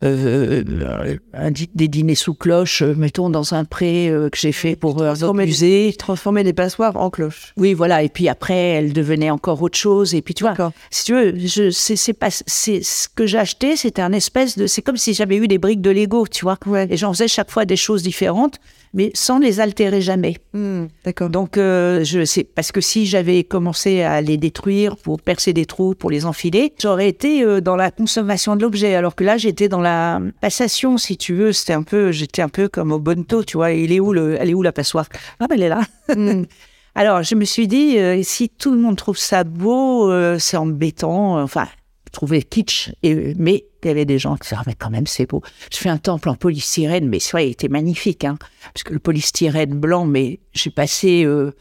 [0.03, 4.75] euh, euh, un des dîners sous cloche, mettons dans un pré euh, que j'ai fait
[4.75, 5.95] pour un autre musée.
[5.97, 7.53] Transformer les passoires en cloches.
[7.57, 8.03] Oui, voilà.
[8.03, 10.15] Et puis après, elle devenait encore autre chose.
[10.15, 13.39] Et puis tu vois, si tu veux, je, c'est, c'est pas, c'est ce que j'ai
[13.39, 16.45] acheté, c'était un espèce de, c'est comme si j'avais eu des briques de Lego, tu
[16.45, 16.59] vois.
[16.67, 16.89] Ouais.
[16.91, 18.59] Et j'en faisais chaque fois des choses différentes,
[18.95, 20.37] mais sans les altérer jamais.
[20.53, 21.31] Hmm, D'accord.
[21.31, 25.65] Donc, euh, je sais, parce que si j'avais commencé à les détruire pour percer des
[25.67, 28.95] trous, pour les enfiler, j'aurais été euh, dans la consommation de l'objet.
[28.95, 31.53] Alors que là, j'étais dans la passation, si tu veux.
[31.53, 33.73] C'était un peu, j'étais un peu comme au bonto, tu vois.
[33.73, 35.07] Il est où le, elle est où la passoire?
[35.41, 35.83] Ah, ben elle est là.
[36.15, 36.43] Hmm.
[36.95, 40.59] Alors, je me suis dit, euh, si tout le monde trouve ça beau, euh, c'est
[40.59, 41.39] embêtant.
[41.39, 41.67] euh, Enfin,
[42.13, 42.91] trouvais kitsch.
[43.03, 45.43] Et, mais il y avait des gens qui disaient, ah, mais quand même, c'est beau.
[45.73, 48.25] Je fais un temple en polystyrène, mais vrai, il était magnifique.
[48.25, 48.39] Hein,
[48.73, 51.25] parce que le polystyrène blanc, mais j'ai passé...
[51.25, 51.53] euh,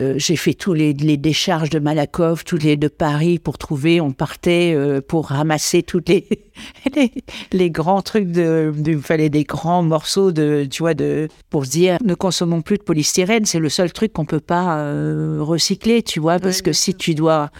[0.00, 4.00] euh, j'ai fait tous les, les décharges de Malakoff, tous les de Paris pour trouver.
[4.00, 6.26] On partait euh, pour ramasser toutes les,
[6.96, 7.12] les,
[7.52, 11.66] les grands trucs de, de- il fallait des grands morceaux de, tu vois, de, pour
[11.66, 13.44] se dire, ne consommons plus de polystyrène.
[13.44, 14.90] C'est le seul truc qu'on peut pas
[15.38, 17.50] recycler, tu vois, parce que si tu dois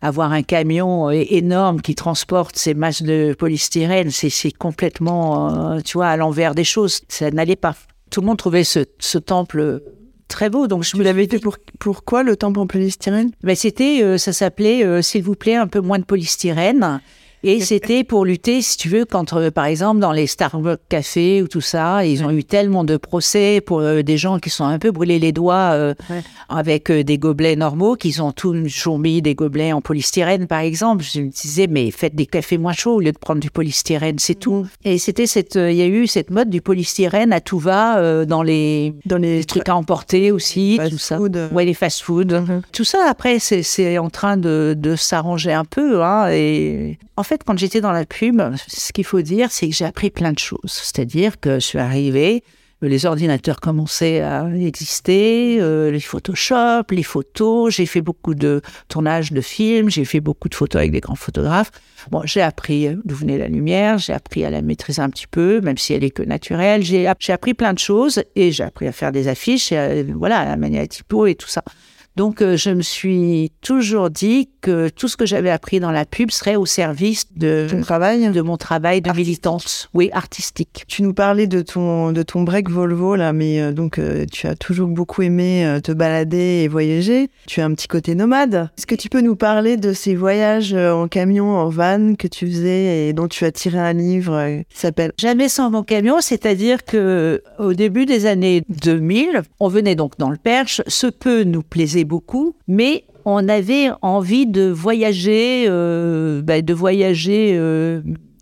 [0.00, 5.98] avoir un camion é- énorme qui transporte ces masses de polystyrène, c'est complètement, euh, tu
[5.98, 7.00] vois, à l'envers des choses.
[7.08, 7.74] Ça n'allait pas.
[8.10, 9.82] Tout le monde trouvait ce, ce temple
[10.28, 13.30] très beau, donc je Vous me l'avez fait pour pourquoi le temple en polystyrène?
[13.42, 17.00] Ben, c'était, euh, ça s'appelait, euh, s'il vous plaît, un peu moins de polystyrène.
[17.44, 21.40] Et c'était pour lutter, si tu veux, quand, euh, par exemple, dans les Starbucks Café
[21.42, 24.64] ou tout ça, ils ont eu tellement de procès pour euh, des gens qui sont
[24.64, 26.22] un peu brûlés les doigts euh, Ouais.
[26.48, 31.04] avec euh, des gobelets normaux, qu'ils ont toujours mis des gobelets en polystyrène, par exemple.
[31.04, 34.18] Je me disais, mais faites des cafés moins chauds au lieu de prendre du polystyrène,
[34.18, 34.62] c'est tout.
[34.62, 34.68] Mhm.
[34.84, 38.42] Et c'était cette, il y a eu cette mode du polystyrène à tout va dans
[38.42, 41.16] les, Dans les les trucs à emporter aussi, fast tout ça.
[41.18, 41.50] food.
[41.52, 42.32] Ouais, les fast-food.
[42.32, 42.62] Mhm.
[42.72, 46.02] Tout ça, après, c'est- c'est en train de, de s'arranger un peu.
[46.02, 49.74] Hein, et en fait, quand j'étais dans la pub, ce qu'il faut dire, c'est que
[49.74, 50.58] j'ai appris plein de choses.
[50.66, 52.42] C'est-à-dire que je suis arrivée,
[52.80, 57.74] les ordinateurs commençaient à exister, euh, les Photoshop, les photos.
[57.74, 61.16] J'ai fait beaucoup de tournages de films, j'ai fait beaucoup de photos avec des grands
[61.16, 61.72] photographes.
[62.12, 65.26] Bon, j'ai appris euh, d'où venait la lumière, j'ai appris à la maîtriser un petit
[65.26, 66.82] peu, même si elle est que naturelle.
[66.84, 70.04] J'ai app- j'ai appris plein de choses et j'ai appris à faire des affiches, euh,
[70.14, 71.64] voilà, à la manière typo et tout ça.
[72.18, 76.04] Donc, euh, je me suis toujours dit que tout ce que j'avais appris dans la
[76.04, 79.88] pub serait au service de, Ton travail de mon travail de militante.
[79.94, 80.82] Oui, artistique.
[80.88, 84.48] Tu nous parlais de ton, de ton break Volvo, là, mais euh, donc euh, tu
[84.48, 87.30] as toujours beaucoup aimé te balader et voyager.
[87.46, 88.68] Tu as un petit côté nomade.
[88.76, 92.48] Est-ce que tu peux nous parler de ces voyages en camion, en van que tu
[92.48, 96.84] faisais et dont tu as tiré un livre qui s'appelle Jamais sans mon camion, c'est-à-dire
[96.84, 100.82] que au début des années 2000, on venait donc dans le Perche.
[100.88, 107.52] Ce peu nous plaisait beaucoup, mais on avait envie de voyager, euh, ben, de voyager
[107.56, 108.00] euh,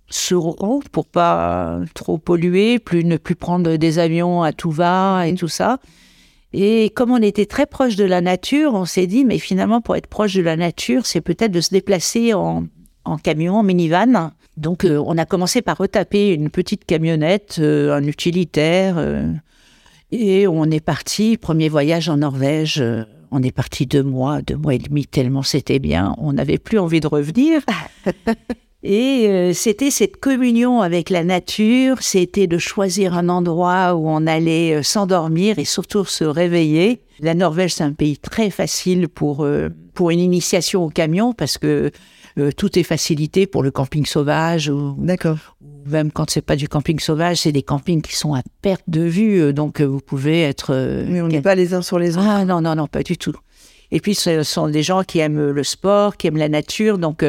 [0.09, 0.57] sur
[0.93, 5.49] pour pas trop polluer, plus ne plus prendre des avions à tout va et tout
[5.49, 5.79] ça.
[6.53, 9.97] Et comme on était très proche de la nature, on s'est dit, mais finalement, pour
[9.97, 12.69] être proche de la nature, c'est peut-être de se déplacer en,
[13.23, 14.31] camion, en minivan.
[14.57, 18.97] Donc, euh, on a commencé par retaper une petite camionnette, euh, un utilitaire,
[20.13, 21.37] et on est parti.
[21.37, 22.83] Premier voyage en Norvège.
[23.31, 26.15] On est parti deux mois, deux mois et demi, tellement c'était bien.
[26.19, 27.63] On n'avait plus envie de revenir.
[28.89, 34.29] Et euh, c'était cette communion avec la nature, c'était de choisir un endroit où on
[34.29, 37.01] allait euh, s'endormir et surtout se réveiller.
[37.19, 41.59] La Norvège, c'est un pays très facile pour, euh, pour une initiation au camion parce
[41.59, 41.91] que
[42.39, 45.39] euh, tout est facilité pour le camping sauvage ou, D'accord.
[45.61, 48.85] ou même quand c'est pas du camping sauvage, c'est des campings qui sont à perte
[48.89, 50.75] de vue, euh, donc euh, vous pouvez être...
[51.09, 52.27] Mais on n'est pas les uns sur les autres.
[52.29, 53.35] ah non, non, non, pas du tout.
[53.91, 56.99] Et puis, ce sont des gens qui aiment le sport, qui aiment la nature.
[56.99, 57.23] Donc,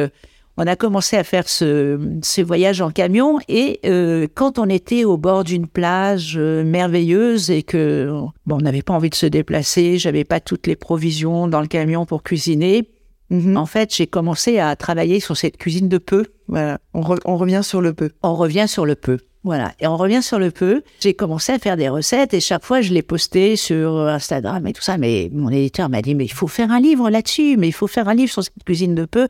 [0.60, 3.38] on a commencé à faire ce, ce voyage en camion.
[3.48, 8.10] Et euh, quand on était au bord d'une plage euh, merveilleuse et que
[8.44, 11.68] bon, on n'avait pas envie de se déplacer, j'avais pas toutes les provisions dans le
[11.68, 12.90] camion pour cuisiner.
[13.30, 13.56] Mhm.
[13.56, 16.24] En fait, j'ai commencé à travailler sur cette cuisine de peu.
[16.48, 18.10] Voilà, on, re- on revient sur le peu.
[18.22, 19.18] On revient sur le peu.
[19.44, 19.72] Voilà.
[19.80, 20.82] Et on revient sur le peu.
[21.00, 24.72] J'ai commencé à faire des recettes et chaque fois, je les postais sur Instagram et
[24.72, 24.98] tout ça.
[24.98, 27.86] Mais mon éditeur m'a dit, mais il faut faire un livre là-dessus, mais il faut
[27.86, 29.28] faire un livre sur cette cuisine de peu.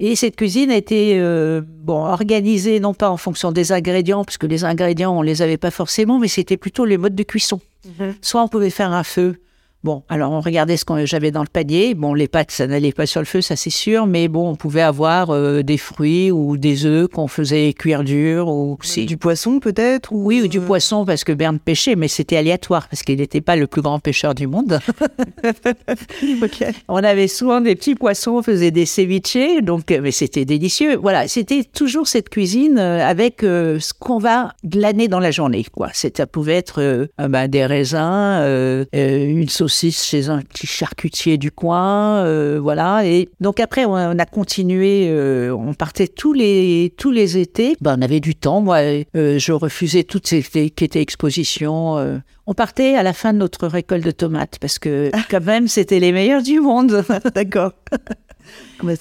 [0.00, 4.44] Et cette cuisine a été euh, bon organisée non pas en fonction des ingrédients, puisque
[4.44, 7.60] les ingrédients on les avait pas forcément, mais c'était plutôt les modes de cuisson.
[8.20, 9.36] Soit on pouvait faire un feu.
[9.84, 11.94] Bon, alors on regardait ce que j'avais dans le panier.
[11.94, 14.56] Bon, les pâtes, ça n'allait pas sur le feu, ça c'est sûr, mais bon, on
[14.56, 19.04] pouvait avoir euh, des fruits ou des œufs qu'on faisait cuire dur ou si.
[19.04, 20.24] Du poisson peut-être ou...
[20.24, 23.42] Oui, ou du euh, poisson parce que Berne pêchait, mais c'était aléatoire parce qu'il n'était
[23.42, 24.80] pas le plus grand pêcheur du monde.
[26.88, 30.96] On avait souvent des petits poissons, on faisait des ceviches, donc euh, mais c'était délicieux.
[30.96, 35.66] Voilà, c'était toujours cette cuisine euh, avec euh, ce qu'on va glaner dans la journée.
[35.70, 39.44] Quoi, ça pouvait être euh, euh, ben, des raisins, euh, euh,
[39.74, 43.06] chez un petit charcutier du coin, euh, voilà.
[43.06, 47.76] Et donc après, on, on a continué, euh, on partait tous les tous les étés.
[47.80, 48.60] Ben, on avait du temps.
[48.60, 48.78] Moi,
[49.16, 52.20] euh, je refusais toutes ces qui étaient expositions.
[52.46, 55.98] On partait à la fin de notre récolte de tomates parce que quand même, c'était
[56.00, 57.02] les meilleurs du monde.
[57.34, 57.72] D'accord.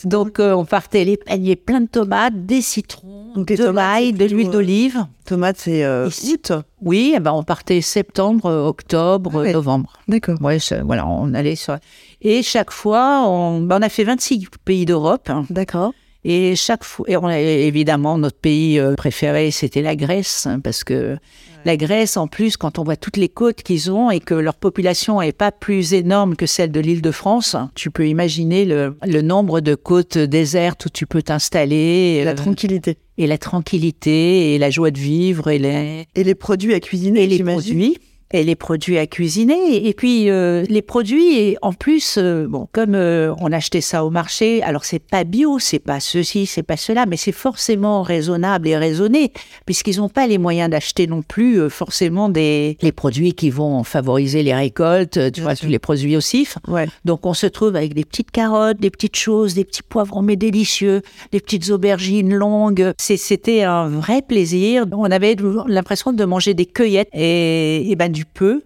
[0.05, 4.13] Donc, euh, on partait les paniers pleins de tomates, des citrons, les de tomates, l'ail,
[4.13, 5.05] de l'huile euh, d'olive.
[5.25, 6.53] Tomate, c'est euh, août.
[6.81, 9.51] Oui, eh ben, on partait septembre, euh, octobre, Ah ouais.
[9.51, 9.91] novembre.
[10.07, 10.41] D'accord.
[10.41, 11.75] Ouais, voilà, on allait sur...
[12.21, 15.29] Et chaque fois, on, ben, on a fait 26 pays d'Europe.
[15.29, 15.45] hein.
[15.49, 15.93] D'accord.
[16.25, 20.59] Et chaque fois, et on a, évidemment, notre pays euh, préféré, c'était la Grèce, hein,
[20.59, 21.17] parce que
[21.65, 24.55] la Grèce, en plus, quand on voit toutes les côtes qu'ils ont et que leur
[24.55, 28.97] population n'est pas plus énorme que celle de l'île de France, tu peux imaginer le,
[29.05, 32.97] le nombre de côtes désertes où tu peux t'installer, La euh, tranquillité.
[33.17, 37.23] et la tranquillité, et la joie de vivre, et les, Et les produits à cuisiner,
[37.23, 37.97] et les produits
[38.33, 42.67] et les produits à cuisiner et puis euh, les produits et en plus euh, bon
[42.71, 46.63] comme euh, on achetait ça au marché alors c'est pas bio c'est pas ceci c'est
[46.63, 49.31] pas cela mais c'est forcément raisonnable et raisonné
[49.65, 53.83] puisqu'ils n'ont pas les moyens d'acheter non plus euh, forcément des les produits qui vont
[53.83, 56.87] favoriser les récoltes tu vois tous les produits aussi Ouais.
[57.05, 60.35] donc on se trouve avec des petites carottes, des petites choses, des petits poivrons mais
[60.35, 62.93] délicieux, des petites aubergines longues.
[62.97, 64.85] C'était un vrai plaisir.
[64.91, 65.35] On avait
[65.67, 68.61] l'impression de manger des cueillettes et, et ben du peu.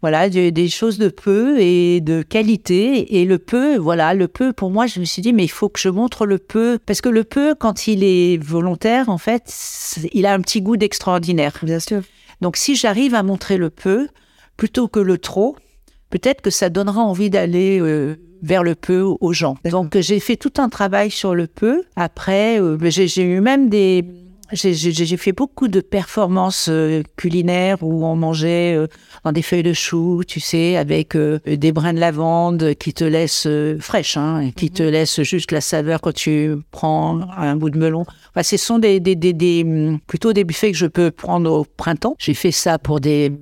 [0.00, 3.20] Voilà, des, des choses de peu et de qualité.
[3.20, 5.68] Et le peu, voilà, le peu, pour moi, je me suis dit, mais il faut
[5.68, 6.78] que je montre le peu.
[6.84, 10.76] Parce que le peu, quand il est volontaire, en fait, il a un petit goût
[10.76, 11.56] d'extraordinaire.
[11.62, 12.02] Bien sûr.
[12.40, 14.08] Donc si j'arrive à montrer le peu
[14.56, 15.56] plutôt que le trop,
[16.10, 19.56] peut-être que ça donnera envie d'aller euh, vers le peu aux gens.
[19.70, 21.84] Donc j'ai fait tout un travail sur le peu.
[21.94, 24.04] Après, euh, j'ai eu même des...
[24.52, 28.86] J'ai fait beaucoup de performances euh, culinaires où on mangeait euh,
[29.24, 33.04] dans des feuilles de chou, tu sais, avec euh, des brins de lavande qui te
[33.04, 33.48] laissent
[33.80, 38.04] fraîches, hein, qui te laissent juste la saveur quand tu prends un bout de melon.
[38.30, 41.50] Enfin, ce sont des, des, des, des, hum, plutôt des buffets que je peux prendre
[41.50, 42.16] au printemps.
[42.18, 43.32] J'ai fait ça pour des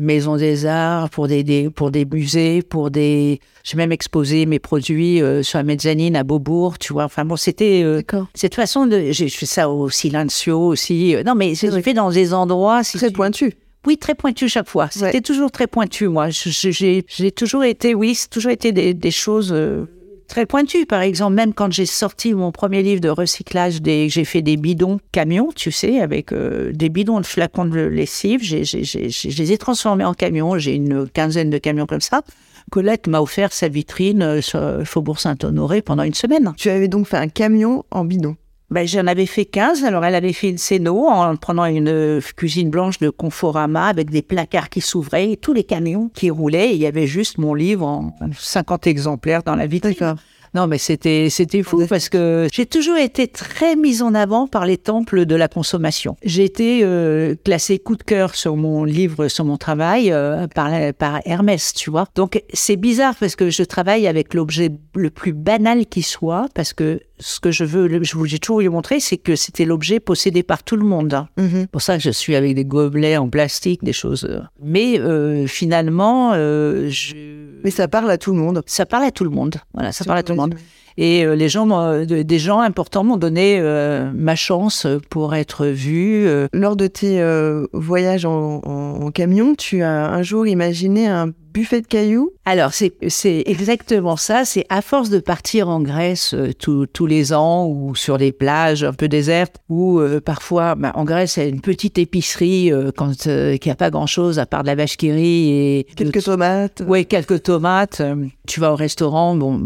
[0.00, 3.40] maisons des arts, pour des, des- pour des musées, pour des.
[3.64, 7.04] J'ai même exposé mes produits euh, sur la mezzanine à Beaubourg, tu vois.
[7.04, 8.02] Enfin bon, c'était euh,
[8.34, 9.10] cette façon de.
[9.12, 11.14] J'ai fait ça au Silencio aussi.
[11.14, 11.82] Euh, Non, mais j'ai Oui.
[11.82, 12.82] fait dans des endroits.
[12.82, 13.52] si Très tu- pointu.
[13.86, 14.88] oui, très pointu chaque fois.
[14.90, 16.28] C'était toujours très pointu, moi.
[16.30, 19.84] J'ai toujours été, oui, c'est toujours été des, des choses euh,
[20.30, 20.86] très pointues.
[20.86, 24.98] Par exemple, même quand j'ai sorti mon premier livre de recyclage, j'ai fait des bidons
[25.12, 28.42] camions, tu sais, avec euh, des bidons de flacons de lessive.
[28.42, 30.56] Je les ai transformés en camions.
[30.56, 32.22] J'ai une quinzaine de camions comme ça.
[32.70, 36.52] Colette m'a offert sa vitrine euh, sur Faubourg Saint-Honoré pendant une semaine.
[36.56, 38.36] Tu avais donc fait un camion en bidon.
[38.70, 42.20] Ben, j'en avais fait 15, alors elle avait fait une scéno en prenant une euh,
[42.36, 46.70] cuisine blanche de Conforama avec des placards qui s'ouvraient et tous les camions qui roulaient.
[46.70, 50.14] Et il y avait juste mon livre en 50 exemplaires dans la vitrine.
[50.52, 54.66] Non, mais c'était c'était fou parce que j'ai toujours été très mise en avant par
[54.66, 56.16] les temples de la consommation.
[56.24, 60.70] J'ai été euh, classée coup de cœur sur mon livre, sur mon travail euh, par
[60.94, 62.06] par Hermès, tu vois.
[62.16, 66.72] Donc c'est bizarre parce que je travaille avec l'objet le plus banal qui soit parce
[66.72, 70.42] que ce que je veux, je j'ai toujours lui montrer, c'est que c'était l'objet possédé
[70.42, 71.26] par tout le monde.
[71.36, 71.66] Mhm.
[71.68, 74.24] pour ça que je suis avec des gobelets en plastique, des choses.
[74.24, 74.40] euh.
[74.62, 77.14] Mais euh, finalement, euh, je...
[77.62, 78.62] Mais ça parle à tout le monde.
[78.66, 79.56] ça parle à tout le monde.
[79.74, 80.54] Voilà, ça parle à tout le monde.
[81.02, 85.64] Et euh, les gens, de- des gens importants m'ont donné euh, ma chance pour être
[85.66, 86.26] vue.
[86.28, 86.46] euh.
[86.52, 91.32] Lors de tes euh, voyages en, en- en camion, tu as un jour imaginé un
[91.54, 92.32] buffet de cailloux?
[92.44, 94.44] Alors, c'est c'est exactement ça.
[94.44, 98.30] C'est à force de partir en Grèce euh, tous- tous les ans ou sur des
[98.30, 101.96] plages un peu désertes ou euh, parfois, bah, en Grèce, il y a une petite
[101.98, 105.50] épicerie euh, quand euh, qui a pas grand-chose à part de la vache qui rit
[105.50, 106.82] et Quelques tomates.
[106.86, 108.02] Oui, quelques tomates.
[108.02, 109.64] Euh, Tu vas au restaurant, bon,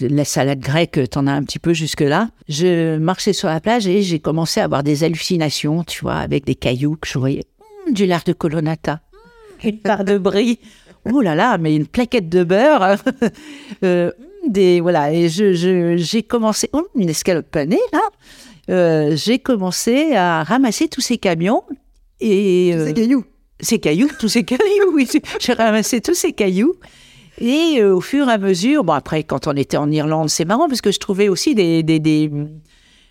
[0.00, 2.30] la salade grecque, t'en as un petit peu jusque-là.
[2.48, 6.44] Je marchais sur la plage et j'ai commencé à avoir des hallucinations, tu vois, avec
[6.44, 7.44] des cailloux que je voyais.
[7.86, 9.00] Hum, du lard de colonnata,
[9.64, 10.58] une part de brie.
[11.10, 12.96] Oh là là, mais une plaquette de beurre.
[13.84, 14.10] Euh,
[14.46, 18.00] des, voilà, et je, je- j'ai commencé, oh, une escalope panée, là.
[18.70, 21.62] Euh, j'ai commencé à ramasser tous ces camions
[22.20, 23.24] et Tous euh, ces cailloux.
[23.60, 25.08] ces cailloux, tous ces cailloux, oui.
[25.40, 26.74] J'ai ramassé tous ces cailloux.
[27.40, 30.44] Et euh, au fur et à mesure, bon après, quand on était en Irlande, c'est
[30.44, 32.30] marrant parce que je trouvais aussi des, des, des-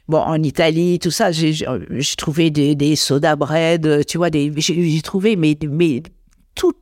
[0.08, 4.30] bon en Italie, tout ça, j'ai j'ai trouvé des, des soda bread, euh, tu vois,
[4.32, 6.04] j'ai trouvé mais, mais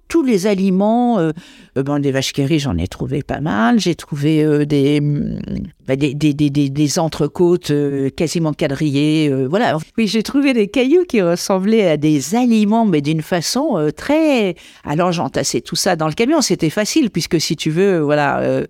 [0.07, 1.31] tous les aliments, euh,
[1.77, 3.79] euh, des vaches qui j'en ai trouvé pas mal.
[3.79, 5.39] J'ai trouvé euh, des, hum,
[5.87, 7.71] bah, des, des, des, des, des entrecôtes
[8.15, 9.31] quasiment quadrillées.
[9.47, 9.77] voilà.
[9.97, 14.55] Oui, j'ai trouvé des cailloux qui ressemblaient à des aliments, mais d'une façon très.
[14.83, 16.41] Alors, j'entassais tout ça dans le camion.
[16.41, 18.65] C'était facile, puisque si tu veux, voilà.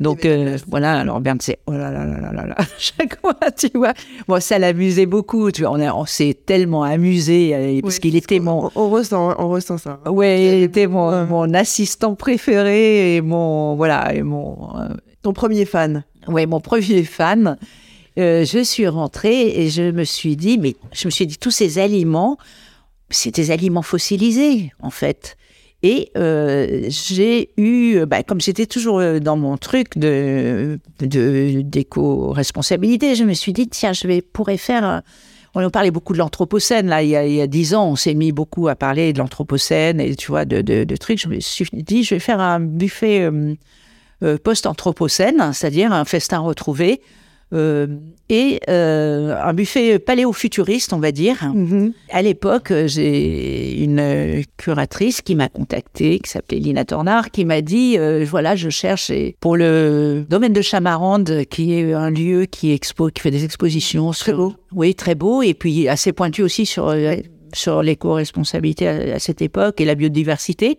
[0.00, 3.34] Donc euh, voilà, alors Berne, c'est oh là là là là là là, chaque fois,
[3.56, 3.94] tu vois.
[4.26, 5.70] Bon, ça l'amusait beaucoup, tu vois.
[5.72, 9.34] On, a- on s'est tellement amusé, euh, parce Oui, qu'il était mon, On, on ressent,
[9.38, 10.00] on ressent ça.
[10.04, 10.10] hein.
[10.10, 14.88] Ouais, il était mon, mon assistant préféré et mon voilà et mon euh,
[15.22, 16.04] Ton premier fan.
[16.28, 17.56] ouais mon premier fan.
[18.18, 21.50] Euh, je suis rentrée et je me suis dit mais je me suis dit tous
[21.50, 22.36] ces aliments
[23.10, 25.36] c'est des aliments fossilisés en fait.
[25.86, 33.24] Et euh, j'ai eu, bah, comme j'étais toujours euh, dans mon truc de d'éco-responsabilité, je
[33.24, 35.02] me suis dit tiens je vais pourrais faire un-
[35.54, 38.68] on parlait beaucoup de l'anthropocène, là, il y, a, dix ans, on s'est mis beaucoup
[38.68, 41.20] à parler de l'anthropocène et, tu vois, de, trucs.
[41.20, 43.54] Je me suis dit, je vais faire un buffet euh,
[44.22, 47.23] euh, post-anthropocène, c'est-à-dire un festin retrouvé, euh,
[48.28, 51.36] et euh, un buffet paléofuturiste, on va dire.
[51.54, 51.92] Mhm.
[52.10, 57.44] À l'époque, euh, j'ai une euh, curatrice qui m'a contactée, qui s'appelait Lina Tornard, qui
[57.44, 62.46] m'a dit euh, voilà, je cherche pour le domaine de Chamarande, qui est un lieu
[62.46, 64.54] qui expo, qui fait des expositions Très sur- beau.
[64.72, 67.14] Oui, très beau, et puis assez pointu aussi sur euh,
[67.52, 70.78] sur l'éco-responsabilité à, à cette époque et la biodiversité.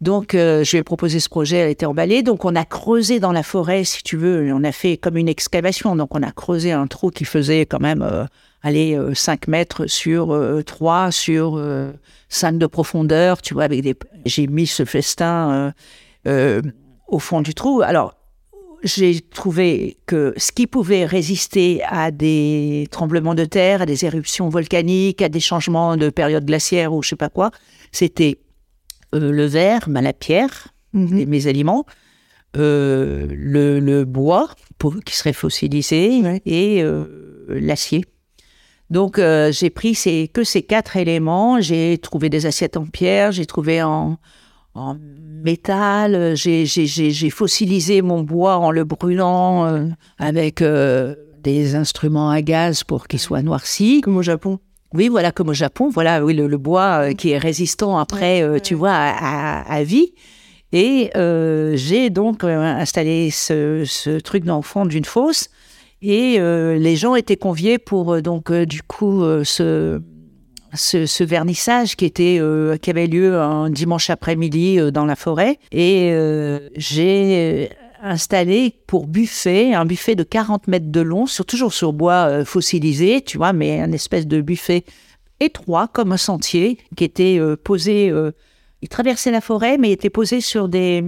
[0.00, 2.22] Donc, euh, je lui ai proposé ce projet, elle était emballée.
[2.22, 5.28] Donc, on a creusé dans la forêt, si tu veux, on a fait comme une
[5.28, 5.96] excavation.
[5.96, 8.24] Donc, on a creusé un trou qui faisait quand même, euh,
[8.62, 11.92] allez, euh, 5 mètres sur euh, 3, sur euh,
[12.28, 13.94] 5 de profondeur, tu vois, avec des...
[14.26, 15.72] J'ai mis ce festin euh,
[16.26, 16.62] euh,
[17.08, 17.82] au fond du trou.
[17.82, 18.14] Alors,
[18.82, 24.50] j'ai trouvé que ce qui pouvait résister à des tremblements de terre, à des éruptions
[24.50, 27.50] volcaniques, à des changements de période glaciaire ou je sais pas quoi,
[27.92, 28.38] c'était
[29.14, 31.24] euh, le verre, bah, la pierre, Mhm.
[31.26, 31.86] mes aliments,
[32.56, 34.48] euh, le, le bois
[34.78, 36.40] pour, qui serait fossilisé Ouais.
[36.46, 38.04] et euh, l'acier.
[38.90, 39.18] Donc
[39.50, 41.60] j'ai pris ces, que ces quatre éléments.
[41.60, 44.18] J'ai trouvé des assiettes en pierre, j'ai trouvé en,
[44.74, 44.96] en
[45.42, 50.62] métal, j'ai- fossilisé mon bois en le brûlant avec
[51.42, 54.00] des instruments à gaz pour qu'il soit noirci.
[54.02, 54.60] Comme au Japon.
[54.94, 58.42] Oui, voilà, comme au Japon, voilà, oui, le, le bois euh, qui est résistant après,
[58.42, 60.12] euh, tu vois, à, à- à vie.
[60.72, 65.48] Et euh, j'ai donc euh, installé ce, ce truc dans le fond d'une fosse.
[66.02, 70.00] Et euh, les gens étaient conviés pour donc euh, du coup euh, ce,
[70.74, 75.16] ce, ce vernissage qui était euh, qui avait lieu un dimanche après-midi euh, dans la
[75.16, 75.58] forêt.
[75.72, 77.70] Et euh, j'ai
[78.04, 82.44] installé pour buffet un buffet de 40 mètres de long, sur, toujours sur bois euh,
[82.44, 84.84] fossilisé, tu vois, mais un espèce de buffet
[85.40, 88.10] étroit comme un sentier qui était euh, posé.
[88.10, 88.32] euh,
[88.82, 91.02] il traversait la forêt, mais il était posé sur des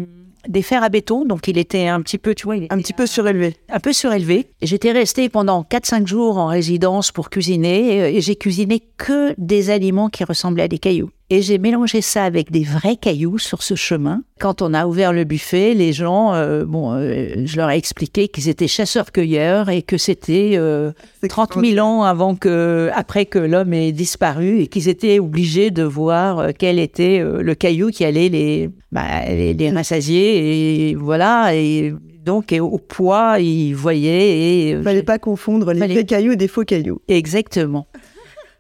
[0.49, 2.93] des fers à béton, donc il était un petit peu, tu vois, il Un petit
[2.93, 3.57] peu surélevé.
[3.69, 4.47] un peu surélevé.
[4.63, 9.71] J'étais restée pendant 4-5 jours en résidence pour cuisiner et, et j'ai cuisiné que des
[9.71, 11.11] aliments qui ressemblaient à des cailloux.
[11.29, 14.23] Et j'ai mélangé ça avec des vrais cailloux sur ce chemin.
[14.39, 18.29] Quand on a ouvert le buffet, les gens, euh, bon, euh, je leur ai expliqué
[18.29, 20.93] qu'ils étaient chasseurs-cueilleurs et que c'était euh,
[21.29, 25.83] 30 000 ans avant que, après que l'homme ait disparu et qu'ils étaient obligés de
[25.83, 31.57] voir euh, quel était le caillou qui allait les, bah, les, les rassasier et voilà.
[31.57, 31.93] Et
[32.25, 36.37] donc, et au poids, ils voyaient Il fallait pas confondre les Fallait- vrais cailloux et
[36.37, 37.01] des faux cailloux.
[37.07, 37.87] exactement.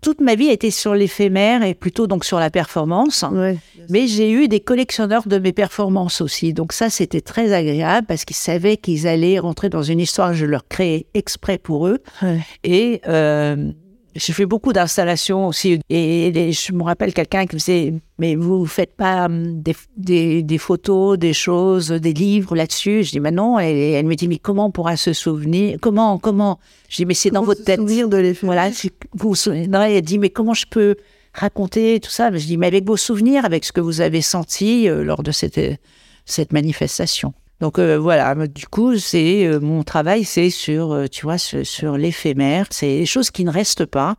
[0.02, 3.24] Toute ma vie a été sur l'éphémère et plutôt donc sur la performance.
[3.30, 3.58] Ouais.
[3.88, 6.52] Mais j'ai eu des collectionneurs de mes performances aussi.
[6.52, 10.36] Donc ça, c'était très agréable parce qu'ils savaient qu'ils allaient rentrer dans une histoire que
[10.36, 11.98] je leur créais exprès pour eux.
[12.22, 12.40] Ouais.
[12.64, 13.72] Et euh,
[14.16, 15.78] j'ai fait beaucoup d'installations aussi.
[15.90, 19.76] Et, je me rappelle quelqu'un qui me disait, mais vous ne faites pas hum, des,
[19.96, 23.04] des- des photos, des choses, des livres là-dessus?
[23.04, 23.60] Je dis, mais non.
[23.60, 25.78] Et elle me dit, mais comment on pourra se souvenir?
[25.80, 26.58] Comment Comment?
[26.88, 27.78] Je dis, mais c'est dans votre tête.
[27.80, 28.34] souvenir de.
[28.42, 30.96] Voilà, vous vous souviendrez, elle dit, mais comment je peux
[31.34, 32.30] raconter tout ça?
[32.32, 35.30] Je dis, mais avec vos souvenirs, avec ce que vous avez senti euh, lors de
[35.32, 35.60] cette,
[36.24, 37.34] cette manifestation.
[37.60, 41.66] Donc euh, voilà, du coup, c'est euh, mon travail, c'est sur, euh, tu vois, sur,
[41.66, 42.66] sur l'éphémère.
[42.70, 44.16] C'est des choses qui ne restent pas,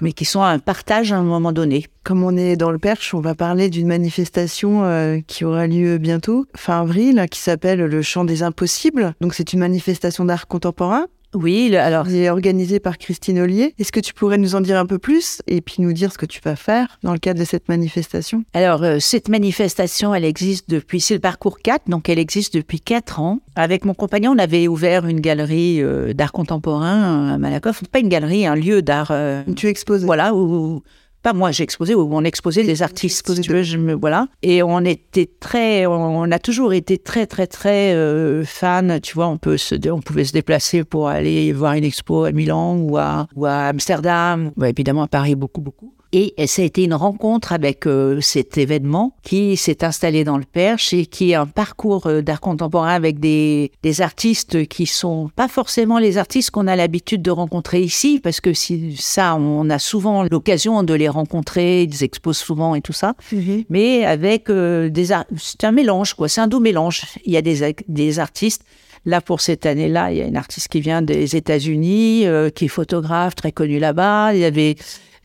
[0.00, 1.86] mais qui sont un partage à un moment donné.
[2.04, 5.98] Comme on est dans le Perche, on va parler d'une manifestation euh, qui aura lieu
[5.98, 9.14] bientôt, fin avril, qui s'appelle le Chant des Impossibles.
[9.20, 13.74] Donc c'est une manifestation d'art contemporain Oui, le- alors qui est organisée par Christine Ollier.
[13.78, 16.18] Est-ce que tu pourrais nous en dire un peu plus et puis nous dire ce
[16.18, 18.44] que tu vas faire dans le cadre de cette manifestation?
[18.52, 22.80] Alors, euh, cette manifestation, elle existe depuis, c'est le parcours 4, donc elle existe depuis
[22.80, 23.40] 4 ans.
[23.56, 27.82] Avec mon compagnon, on avait ouvert une galerie euh, d'art contemporain à Malakoff.
[27.90, 30.82] Pas une galerie, un lieu d'art, euh, Tu exposes voilà, où,
[31.22, 34.28] pas moi, j'ai exposé, où on exposait des artistes, tu veux, je me, voilà.
[34.42, 39.28] Et on était très, on a toujours été très, très, très euh, fan, tu vois,
[39.28, 42.96] on, peut se, on pouvait se déplacer pour aller voir une expo à Milan ou
[42.96, 45.94] à, ou à Amsterdam, ou évidemment à Paris, beaucoup, beaucoup.
[46.14, 50.44] Et ça a été une rencontre avec euh, cet événement qui s'est installé dans le
[50.44, 55.30] Perche et qui est un parcours euh, d'art contemporain avec des, des artistes qui sont
[55.34, 59.70] pas forcément les artistes qu'on a l'habitude de rencontrer ici, parce que si ça, on
[59.70, 63.64] a souvent l'occasion de les rencontrer, ils exposent souvent et tout ça, Mhm.
[63.70, 65.06] mais avec euh, des
[65.38, 67.02] c'est un mélange quoi, c'est un doux mélange.
[67.24, 68.62] Il y a des, des artistes.
[69.04, 72.66] Là, pour cette année-là, il y a une artiste qui vient des États-Unis, euh, qui
[72.66, 74.32] est photographe, très connue là-bas.
[74.34, 74.76] Il y avait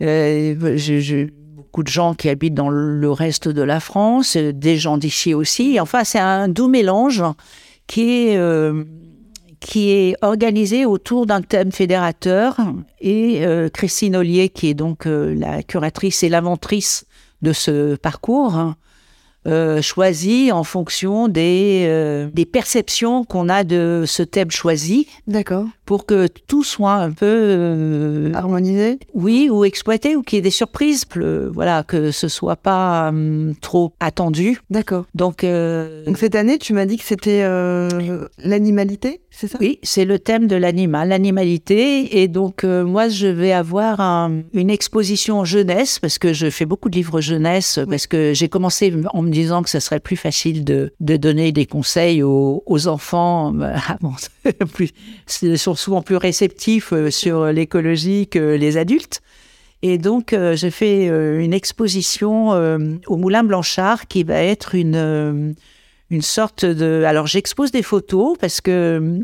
[0.02, 4.78] euh, je- beaucoup de gens qui habitent dans le reste de la France, euh, des
[4.78, 5.80] gens d'ici aussi.
[5.80, 7.24] Enfin, c'est un doux mélange
[7.88, 8.84] qui est, euh,
[9.60, 12.58] qui est organisé autour d'un thème fédérateur.
[13.02, 13.42] Et
[13.74, 17.06] Christine Ollier, qui est donc la curatrice et l'inventrice
[17.42, 18.76] de ce parcours, hein,
[19.48, 25.66] euh, choisit en fonction des, euh, des perceptions qu'on a de ce thème choisi D'accord.
[25.86, 30.42] pour que tout soit un peu euh, Harmonisé oui, ou exploité, ou qu'il y ait
[30.42, 31.06] des surprises,
[31.54, 34.60] voilà, que ce soit pas hum, trop attendu.
[34.70, 35.06] D'accord.
[35.16, 35.46] Donc,
[36.06, 37.44] Donc cette année, tu m'as dit que c'était
[38.44, 39.58] l'animalité, c'est ça?
[39.62, 42.22] Oui, c'est le thème de l'animal, l'animalité.
[42.22, 46.90] Et donc, moi, je vais avoir un- une exposition jeunesse, parce que je fais beaucoup
[46.90, 50.64] de livres jeunesse, parce que j'ai commencé en me disant que ce serait plus facile
[50.64, 53.54] de, de donner des conseils aux, aux enfants.
[55.42, 59.22] Ils sont souvent plus réceptifs euh, sur l'écologie que les adultes.
[59.84, 64.74] Et donc, euh, j'ai fait euh, une exposition euh, au Moulin Blanchard qui va être
[64.74, 65.54] une, euh,
[66.10, 67.04] une sorte de...
[67.06, 69.24] Alors, j'expose des photos parce que euh,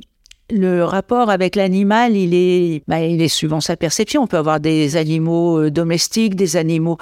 [0.52, 4.24] le rapport avec l'animal, il est, bah, il est suivant sa perception.
[4.24, 6.98] On peut avoir des animaux euh, domestiques, des animaux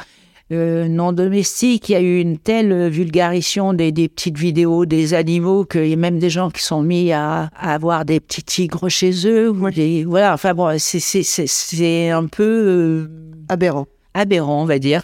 [0.52, 1.90] euh, non domestiques.
[1.90, 5.94] Il y a eu une telle vulgarisation des, des petites vidéos des animaux qu'il y
[5.94, 9.50] a même des gens qui sont mis à, à avoir des petits tigres chez eux.
[9.50, 13.08] ou des- voilà, enfin bon, c'est- un peu euh,
[13.50, 13.88] Aberrant.
[14.14, 15.04] aberrant, on va dire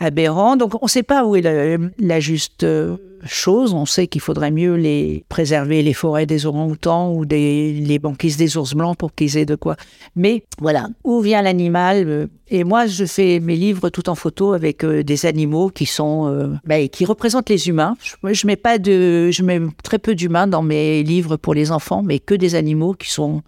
[0.00, 0.56] aberrant.
[0.56, 1.42] Donc, on ne sait pas où est
[1.98, 3.74] la, juste euh, chose.
[3.74, 8.36] On sait qu'il faudrait mieux les préserver les forêts des orang-outans ou des, les banquises
[8.36, 9.76] des ours blancs pour qu'ils aient de quoi.
[10.16, 14.52] Mais voilà, où vient l'animal euh, Et moi, je fais mes livres tout en photo
[14.52, 17.96] avec euh, des animaux qui sont, bah, qui représentent les humains.
[18.02, 21.72] Je, je mets pas de, je mets très peu d'humains dans mes livres pour les
[21.72, 23.42] enfants, mais que des animaux qui sont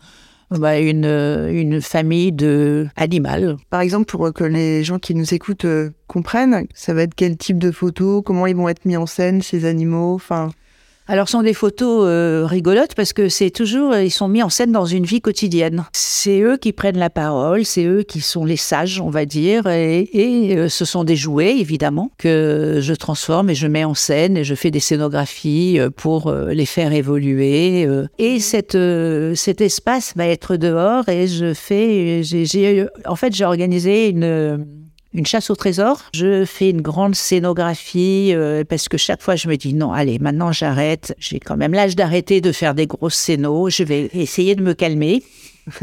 [0.59, 2.88] bah, une, euh, une famille de.
[3.70, 7.36] Par exemple, pour que les gens qui nous écoutent euh, comprennent, ça va être quel
[7.36, 10.51] type de photos, comment ils vont être mis en scène, ces animaux, enfin...
[11.13, 14.49] Alors, ce sont des photos euh, rigolotes parce que c'est toujours, ils sont mis en
[14.49, 15.85] scène dans une vie quotidienne.
[15.93, 19.67] C'est eux qui prennent la parole, c'est eux qui sont les sages, on va dire,
[19.67, 23.95] et, et, euh, ce sont des jouets, évidemment, que je transforme et je mets en
[23.95, 27.87] scène et je fais des scénographies euh, pour euh, les faire évoluer.
[27.89, 28.07] euh.
[28.21, 33.35] Et cette, euh, cet espace va être dehors et je fais, j'ai, j'ai- en fait,
[33.35, 34.80] j'ai organisé une
[35.13, 36.03] une chasse au trésor.
[36.15, 40.19] Je fais une grande scénographie euh, parce que chaque fois je me dis non, allez,
[40.19, 41.15] maintenant j'arrête.
[41.19, 43.75] J'ai quand même l'âge d'arrêter de faire des grosses scénos.
[43.75, 45.23] Je vais essayer de me calmer.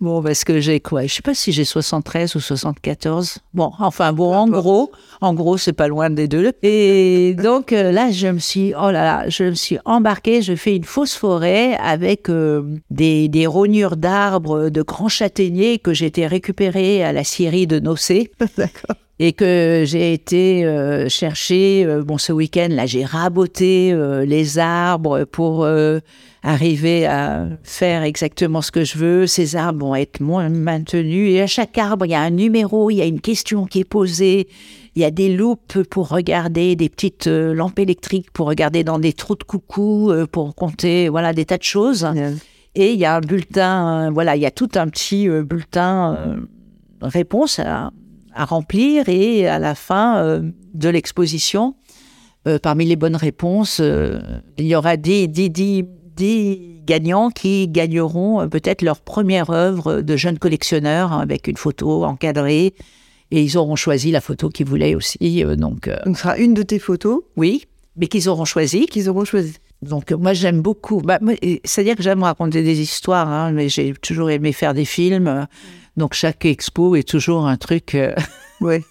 [0.00, 1.06] Bon, parce que j'ai quoi?
[1.06, 3.38] Je sais pas si j'ai 73 ou 74.
[3.52, 6.52] Bon, enfin bon, en gros, en gros, c'est pas loin des deux.
[6.62, 10.40] Et donc euh, là, je me suis, oh là là, je me suis embarquée.
[10.40, 15.92] Je fais une fausse forêt avec euh, des, des rognures d'arbres, de grands châtaigniers que
[15.92, 18.30] j'ai été récupérés à la scierie de Nocé.
[18.56, 18.96] D'accord.
[19.20, 24.60] Et que j'ai été euh, chercher, euh, bon ce week-end là j'ai raboté euh, les
[24.60, 25.66] arbres pour
[26.44, 29.26] arriver à faire exactement ce que je veux.
[29.26, 32.90] Ces arbres vont être moins maintenus et à chaque arbre il y a un numéro,
[32.90, 34.46] il y a une question qui est posée,
[34.94, 39.12] il y a des loupes pour regarder, des petites lampes électriques pour regarder dans des
[39.12, 42.06] trous de coucou, pour compter, voilà des tas de choses.
[42.76, 46.38] Et il y a un bulletin, voilà, il y a tout un petit bulletin
[47.02, 47.90] réponse à,
[48.34, 50.42] à remplir et à la fin euh,
[50.74, 51.74] de l'exposition,
[52.46, 54.20] euh, parmi les bonnes réponses, euh,
[54.58, 55.84] il y aura des, des, des,
[56.16, 62.04] des gagnants qui gagneront peut-être leur première œuvre de jeunes collectionneurs hein, avec une photo
[62.04, 62.74] encadrée
[63.30, 65.44] et ils auront choisi la photo qu'ils voulaient aussi.
[65.56, 67.64] donc Donc, ce sera une de tes photos oui,
[67.96, 68.86] mais qu'ils auront choisi.
[68.86, 69.54] qu'ils auront choisi.
[69.82, 71.00] Donc moi j'aime beaucoup.
[71.00, 71.18] Bah,
[71.64, 75.46] C'est-à-dire que j'aime raconter des histoires, hein, mais j'ai toujours aimé faire des films.
[75.98, 77.94] Donc chaque expo est toujours un truc.
[77.94, 78.14] euh,
[78.60, 78.82] Ouais.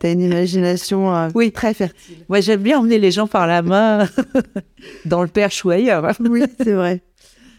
[0.00, 1.52] T'as une imagination euh, Oui.
[1.52, 2.16] très fertile.
[2.28, 4.08] Moi j'aime bien emmener les gens par la main
[5.04, 6.12] dans le perche ou ailleurs.
[6.20, 7.02] Oui, c'est vrai.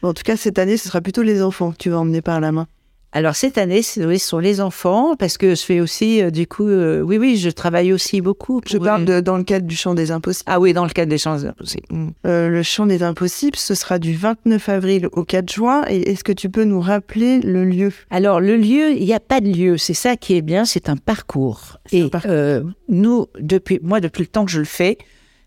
[0.02, 2.42] En tout cas, cette année, ce sera plutôt les enfants que tu vas emmener par
[2.42, 2.68] la main.
[3.16, 6.68] Alors cette année, ce sont les enfants parce que je fais aussi euh, du coup,
[6.68, 8.60] euh, oui oui, je travaille aussi beaucoup.
[8.68, 10.50] Je parle de, dans le cadre du Chant des Impossibles.
[10.52, 11.86] Ah oui, dans le cadre des chances impossibles.
[12.26, 15.84] Euh, le Chant des Impossibles, ce sera du 29 avril au 4 juin.
[15.90, 17.92] Et est-ce que tu peux nous rappeler le lieu?
[18.10, 19.78] Alors le lieu, il n'y a pas de lieu.
[19.78, 21.78] C'est ça qui est bien, c'est un parcours.
[21.86, 22.72] C'est un Et parcours.
[22.90, 24.98] nous, depuis moi, depuis le temps que je le fais,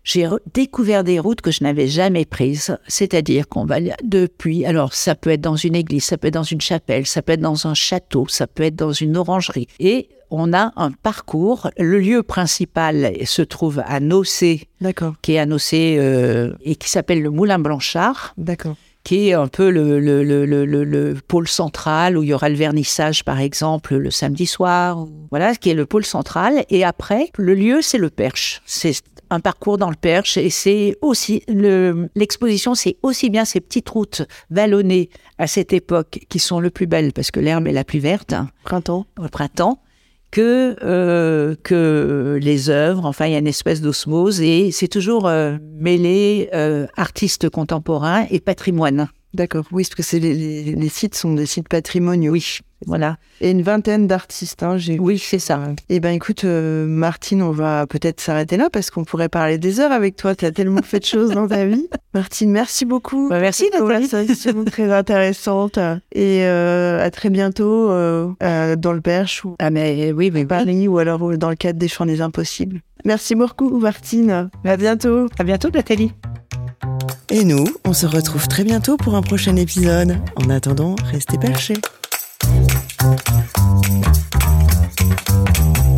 [0.07, 2.77] j'ai découvert des routes que je n'avais jamais prises.
[2.87, 4.65] C'est-à-dire qu'on va depuis.
[4.65, 7.33] Alors ça peut être dans une église, ça peut être dans une chapelle, ça peut
[7.33, 9.67] être dans un château, ça peut être dans une orangerie.
[9.81, 11.69] Et on a un parcours.
[11.77, 16.89] Le lieu principal se trouve à Nocé, D'accord, qui est à Nocé euh, et qui
[16.89, 18.75] s'appelle le Moulin Blanchard d'accord.
[19.03, 22.33] qui est un peu le, le, le, le, le- le pôle central où il y
[22.33, 25.05] aura le vernissage, par exemple, le samedi soir.
[25.31, 26.63] Voilà, qui est le pôle central.
[26.69, 28.61] Et après, le lieu, c'est le Perche.
[28.65, 28.93] C'est
[29.29, 33.89] un parcours dans le Perche et c'est aussi le l'exposition, c'est aussi bien ces petites
[33.89, 37.83] routes vallonnées à cette époque qui sont le plus belles parce que l'herbe est la
[37.83, 39.05] plus verte hein, Printemps.
[39.19, 39.81] au printemps
[40.29, 43.05] que euh, que les œuvres.
[43.05, 48.25] Enfin, il y a une espèce d'osmose et c'est toujours euh, mêlé euh, artistes contemporains
[48.29, 49.07] et patrimoine.
[49.33, 52.31] D'accord, oui, parce que c'est les, les- les sites sont des sites patrimoniaux.
[52.33, 53.17] Oui, voilà.
[53.41, 55.59] Et une vingtaine d'artistes, hein, j'ai Oui, c'est ça.
[55.89, 59.79] Eh ben écoute, euh, Martine, on va peut-être s'arrêter là parce qu'on pourrait parler des
[59.79, 60.35] heures avec toi.
[60.35, 61.87] Tu as tellement fait de choses dans ta vie.
[62.13, 63.29] Martine, merci beaucoup.
[63.29, 64.09] Bah, merci, Nathalie.
[64.09, 65.79] conversation très intéressante.
[66.13, 70.41] Et euh, à très bientôt euh, euh, dans le Perche ou Ah mais oui, mais
[70.41, 72.81] à Paris ou alors dans le cadre des Chants des Impossibles.
[73.05, 74.49] Merci beaucoup, Martine.
[74.65, 75.27] À bientôt.
[75.39, 76.11] à bientôt, Nathalie.
[77.29, 80.17] Et nous, on se retrouve très bientôt pour un prochain épisode.
[80.35, 81.77] En attendant, restez perchés.
[82.39, 82.71] Thank
[85.87, 85.96] you.